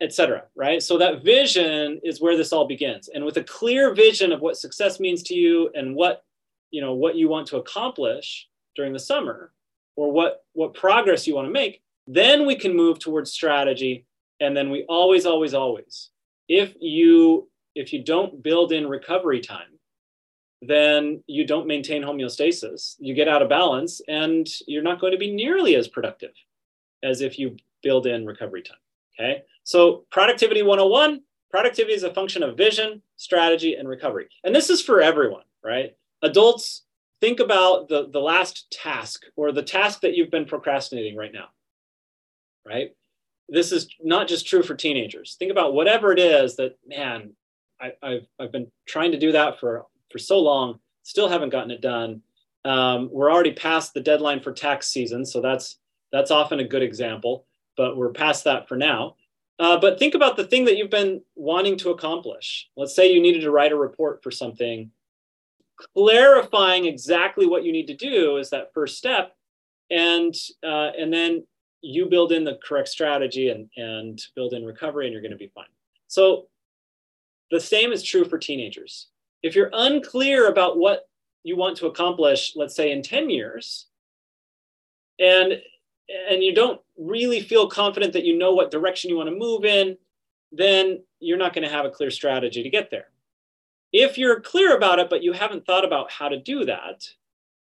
Etc. 0.00 0.44
Right. 0.56 0.82
So 0.82 0.96
that 0.98 1.22
vision 1.22 2.00
is 2.02 2.20
where 2.20 2.36
this 2.36 2.52
all 2.52 2.66
begins. 2.66 3.08
And 3.08 3.24
with 3.24 3.36
a 3.36 3.44
clear 3.44 3.94
vision 3.94 4.32
of 4.32 4.40
what 4.40 4.56
success 4.56 4.98
means 4.98 5.22
to 5.24 5.34
you 5.34 5.70
and 5.74 5.94
what 5.94 6.24
you 6.70 6.80
know 6.80 6.94
what 6.94 7.16
you 7.16 7.28
want 7.28 7.48
to 7.48 7.56
accomplish 7.58 8.48
during 8.76 8.92
the 8.92 8.98
summer, 8.98 9.52
or 9.96 10.10
what 10.10 10.44
what 10.54 10.74
progress 10.74 11.26
you 11.26 11.34
want 11.34 11.46
to 11.46 11.52
make 11.52 11.82
then 12.06 12.46
we 12.46 12.56
can 12.56 12.74
move 12.74 12.98
towards 12.98 13.30
strategy 13.30 14.06
and 14.40 14.56
then 14.56 14.70
we 14.70 14.84
always 14.88 15.26
always 15.26 15.54
always 15.54 16.10
if 16.48 16.74
you 16.80 17.48
if 17.74 17.92
you 17.92 18.02
don't 18.02 18.42
build 18.42 18.72
in 18.72 18.88
recovery 18.88 19.40
time 19.40 19.78
then 20.62 21.22
you 21.26 21.46
don't 21.46 21.66
maintain 21.66 22.02
homeostasis 22.02 22.96
you 22.98 23.14
get 23.14 23.28
out 23.28 23.42
of 23.42 23.48
balance 23.48 24.00
and 24.08 24.46
you're 24.66 24.82
not 24.82 25.00
going 25.00 25.12
to 25.12 25.18
be 25.18 25.34
nearly 25.34 25.76
as 25.76 25.86
productive 25.86 26.32
as 27.02 27.20
if 27.20 27.38
you 27.38 27.56
build 27.82 28.06
in 28.06 28.26
recovery 28.26 28.62
time 28.62 28.78
okay 29.20 29.42
so 29.64 30.04
productivity 30.10 30.62
101 30.62 31.20
productivity 31.50 31.94
is 31.94 32.04
a 32.04 32.14
function 32.14 32.42
of 32.42 32.56
vision 32.56 33.02
strategy 33.16 33.74
and 33.74 33.88
recovery 33.88 34.28
and 34.44 34.54
this 34.54 34.70
is 34.70 34.80
for 34.80 35.00
everyone 35.00 35.44
right 35.62 35.96
adults 36.22 36.84
think 37.20 37.40
about 37.40 37.88
the, 37.88 38.08
the 38.10 38.18
last 38.18 38.70
task 38.70 39.24
or 39.36 39.52
the 39.52 39.62
task 39.62 40.00
that 40.00 40.14
you've 40.14 40.30
been 40.30 40.46
procrastinating 40.46 41.16
right 41.16 41.32
now, 41.32 41.48
right? 42.66 42.90
This 43.48 43.72
is 43.72 43.88
not 44.02 44.28
just 44.28 44.46
true 44.46 44.62
for 44.62 44.74
teenagers. 44.74 45.36
Think 45.38 45.50
about 45.50 45.74
whatever 45.74 46.12
it 46.12 46.18
is 46.18 46.56
that, 46.56 46.78
man, 46.86 47.32
I, 47.80 47.92
have 48.02 48.26
I've 48.38 48.52
been 48.52 48.70
trying 48.86 49.12
to 49.12 49.18
do 49.18 49.32
that 49.32 49.60
for, 49.60 49.86
for 50.10 50.18
so 50.18 50.38
long, 50.38 50.78
still 51.02 51.28
haven't 51.28 51.50
gotten 51.50 51.70
it 51.70 51.80
done. 51.80 52.22
Um, 52.64 53.08
we're 53.10 53.32
already 53.32 53.52
past 53.52 53.94
the 53.94 54.00
deadline 54.00 54.40
for 54.40 54.52
tax 54.52 54.88
season, 54.88 55.24
so 55.24 55.40
that's, 55.40 55.76
that's 56.12 56.30
often 56.30 56.60
a 56.60 56.64
good 56.64 56.82
example, 56.82 57.46
but 57.80 57.96
we're 57.96 58.12
past 58.12 58.44
that 58.44 58.68
for 58.68 58.76
now. 58.76 59.16
Uh, 59.58 59.80
but 59.80 59.98
think 59.98 60.14
about 60.14 60.36
the 60.36 60.44
thing 60.44 60.66
that 60.66 60.76
you've 60.76 60.90
been 60.90 61.22
wanting 61.34 61.78
to 61.78 61.88
accomplish. 61.88 62.68
Let's 62.76 62.94
say 62.94 63.10
you 63.10 63.22
needed 63.22 63.40
to 63.40 63.50
write 63.50 63.72
a 63.72 63.76
report 63.76 64.22
for 64.22 64.30
something 64.30 64.90
clarifying 65.94 66.84
exactly 66.84 67.46
what 67.46 67.64
you 67.64 67.72
need 67.72 67.86
to 67.86 67.96
do 67.96 68.36
is 68.36 68.50
that 68.50 68.74
first 68.74 68.98
step 68.98 69.34
and 69.90 70.34
uh, 70.62 70.90
and 70.98 71.10
then 71.10 71.42
you 71.80 72.04
build 72.04 72.32
in 72.32 72.44
the 72.44 72.58
correct 72.62 72.88
strategy 72.88 73.48
and 73.48 73.70
and 73.78 74.20
build 74.36 74.52
in 74.52 74.62
recovery 74.62 75.06
and 75.06 75.14
you're 75.14 75.22
going 75.22 75.30
to 75.30 75.38
be 75.38 75.50
fine 75.54 75.72
so 76.06 76.48
the 77.50 77.58
same 77.58 77.92
is 77.92 78.02
true 78.02 78.26
for 78.26 78.36
teenagers 78.36 79.06
if 79.42 79.54
you're 79.54 79.70
unclear 79.72 80.48
about 80.48 80.76
what 80.76 81.08
you 81.44 81.56
want 81.56 81.78
to 81.78 81.86
accomplish 81.86 82.52
let's 82.56 82.76
say 82.76 82.92
in 82.92 83.00
10 83.00 83.30
years 83.30 83.86
and 85.18 85.62
and 86.28 86.42
you 86.42 86.54
don't 86.54 86.80
really 86.96 87.40
feel 87.40 87.68
confident 87.68 88.12
that 88.12 88.24
you 88.24 88.36
know 88.36 88.52
what 88.52 88.70
direction 88.70 89.10
you 89.10 89.16
want 89.16 89.28
to 89.28 89.34
move 89.34 89.64
in 89.64 89.96
then 90.52 91.00
you're 91.20 91.38
not 91.38 91.54
going 91.54 91.66
to 91.66 91.72
have 91.72 91.84
a 91.84 91.90
clear 91.90 92.10
strategy 92.10 92.62
to 92.62 92.70
get 92.70 92.90
there 92.90 93.10
if 93.92 94.16
you're 94.16 94.40
clear 94.40 94.76
about 94.76 94.98
it, 94.98 95.10
but 95.10 95.22
you 95.22 95.32
haven't 95.32 95.66
thought 95.66 95.84
about 95.84 96.10
how 96.10 96.28
to 96.28 96.38
do 96.38 96.64
that, 96.64 97.04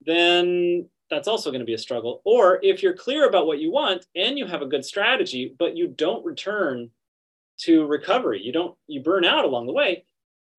then 0.05 0.87
that's 1.09 1.27
also 1.27 1.49
going 1.49 1.59
to 1.59 1.65
be 1.65 1.73
a 1.73 1.79
struggle. 1.79 2.21
Or 2.23 2.59
if 2.61 2.81
you're 2.81 2.93
clear 2.93 3.27
about 3.27 3.47
what 3.47 3.59
you 3.59 3.71
want 3.71 4.05
and 4.15 4.37
you 4.37 4.45
have 4.45 4.61
a 4.61 4.67
good 4.67 4.85
strategy, 4.85 5.55
but 5.57 5.75
you 5.75 5.87
don't 5.87 6.25
return 6.25 6.89
to 7.59 7.85
recovery, 7.85 8.41
you 8.41 8.51
don't, 8.51 8.75
you 8.87 9.01
burn 9.01 9.25
out 9.25 9.45
along 9.45 9.67
the 9.67 9.73
way, 9.73 10.05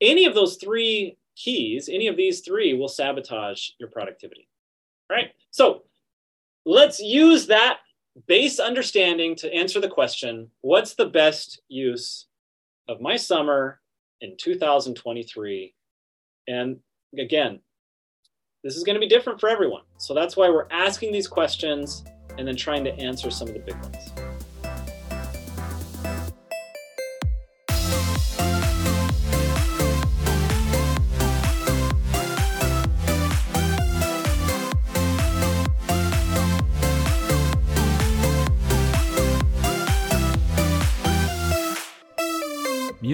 any 0.00 0.24
of 0.24 0.34
those 0.34 0.56
three 0.56 1.16
keys, 1.36 1.88
any 1.88 2.08
of 2.08 2.16
these 2.16 2.40
three 2.40 2.74
will 2.74 2.88
sabotage 2.88 3.70
your 3.78 3.88
productivity. 3.88 4.48
All 5.10 5.16
right. 5.16 5.30
So 5.50 5.84
let's 6.64 7.01
use 7.01 7.46
that 7.46 7.79
base 8.27 8.59
understanding 8.59 9.35
to 9.37 9.53
answer 9.53 9.81
the 9.81 9.88
question 9.88 10.51
what's 10.61 10.94
the 10.94 11.07
best 11.07 11.61
use 11.68 12.27
of 12.88 13.01
my 13.01 13.16
summer 13.16 13.81
in 14.20 14.37
2023. 14.38 15.75
And 16.48 16.79
again, 17.18 17.61
this 18.62 18.77
is 18.77 18.85
going 18.85 18.94
to 18.94 19.01
be 19.01 19.09
different 19.09 19.40
for 19.40 19.48
everyone. 19.48 19.83
So 19.98 20.14
that's 20.14 20.37
why 20.37 20.48
we're 20.48 20.68
asking 20.70 21.12
these 21.12 21.29
questions 21.29 22.05
and 22.38 22.46
then 22.46 22.57
trying 22.57 22.85
to 22.85 22.92
answer 22.94 23.31
some 23.31 23.48
of 23.48 23.55
the 23.55 23.61
big 23.61 23.75
ones. 23.83 24.21